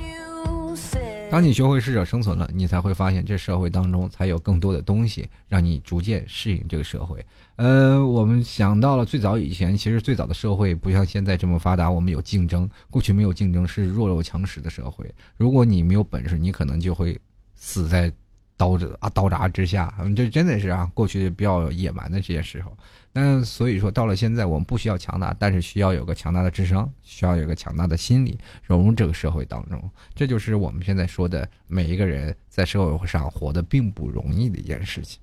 [1.30, 7.24] 当你学会适者生存了，你才会发现这社会当中才有更多的东西让你逐渐适应这个社会。
[7.58, 12.68] 呃，我们想到了最早以前，其实最早的社会不像现在这么发达，我们有竞争。
[12.90, 15.06] 过去没有竞争，是弱肉强食的社会。
[15.38, 17.16] 如果你没有本事，你可能就会
[17.54, 18.12] 死在
[18.60, 19.91] 刀子啊刀扎之下。
[20.14, 22.78] 这真的是啊，过去比较野蛮的这些时候。
[23.12, 29.89] 那所以说，到了现在，我们不需要强大，但是需要有个强大的智商，需要有个强大的心理，融入这个社会当中。
[30.14, 35.20] 这就是我们现在说的，每一个人在社会上活得并不容易的一件事情。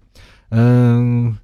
[0.48, 1.38] 嗯，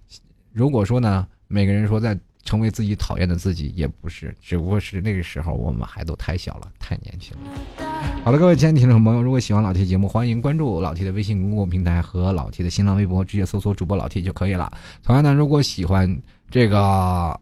[0.53, 7.92] 如果说呢，每个人说在成为自己讨厌的自己，也不是，只不过是那个时候我们还都太小了，太年轻了。
[8.25, 14.71] 好了，各位亲爱的听众朋友，如果喜欢老 T 节目，欢迎关注老 T 的微信公共平台和老 T 的新浪微博，直接搜索主播老 T 就可以了。
[15.03, 16.21] 同样呢，如果喜欢。
[16.51, 17.41] 这个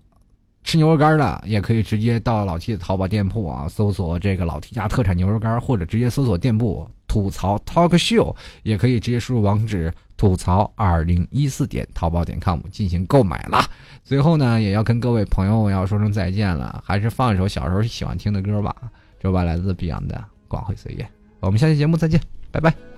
[0.62, 8.32] 吃牛肉干的也可以直接到老 T 的淘宝店铺啊，搜索这个老 T 家特产牛肉干，或者直接搜索店铺吐槽 Talk Show，
[8.62, 13.68] 也可以直接输入网址吐槽二零一四点淘宝点 com 进行购买了。
[14.04, 18.72] 最后呢，也要跟各位朋友要说声再见了，还是放一首小时候喜欢听的歌吧，
[19.18, 20.14] 这把来自 Beyond 的
[20.50, 21.04] 《光辉岁月》。
[21.38, 22.20] 我们下期节目再见，
[22.50, 22.89] 拜拜。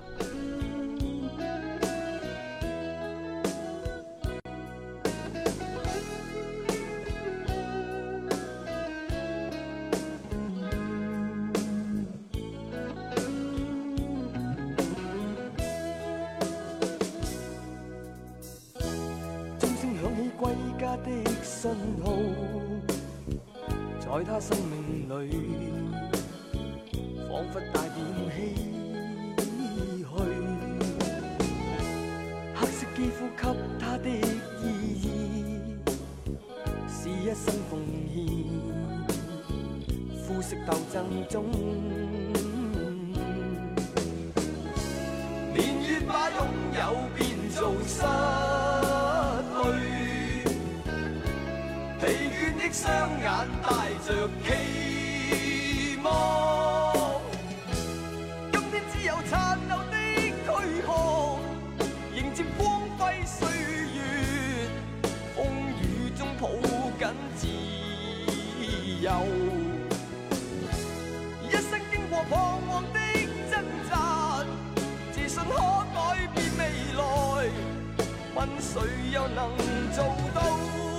[47.63, 48.01] 做失
[49.55, 49.63] 去
[51.97, 52.03] 疲
[52.35, 52.83] 倦的双
[53.21, 53.25] 眼
[53.63, 53.67] 带
[54.05, 56.05] 着期望
[58.51, 59.95] 今天只有残留的
[60.43, 60.45] 躯
[60.85, 60.89] 壳
[62.13, 63.47] 迎接光辉岁
[63.95, 63.97] 月
[65.33, 65.45] 风
[65.79, 66.49] 雨中抱
[66.99, 67.07] 紧
[67.37, 67.47] 自
[69.01, 69.07] 由
[71.47, 72.99] 一生经过彷徨的
[73.49, 74.43] 挣扎
[75.13, 75.41] 自信
[78.59, 78.81] 谁
[79.11, 79.49] 又能
[79.91, 80.92] 做到。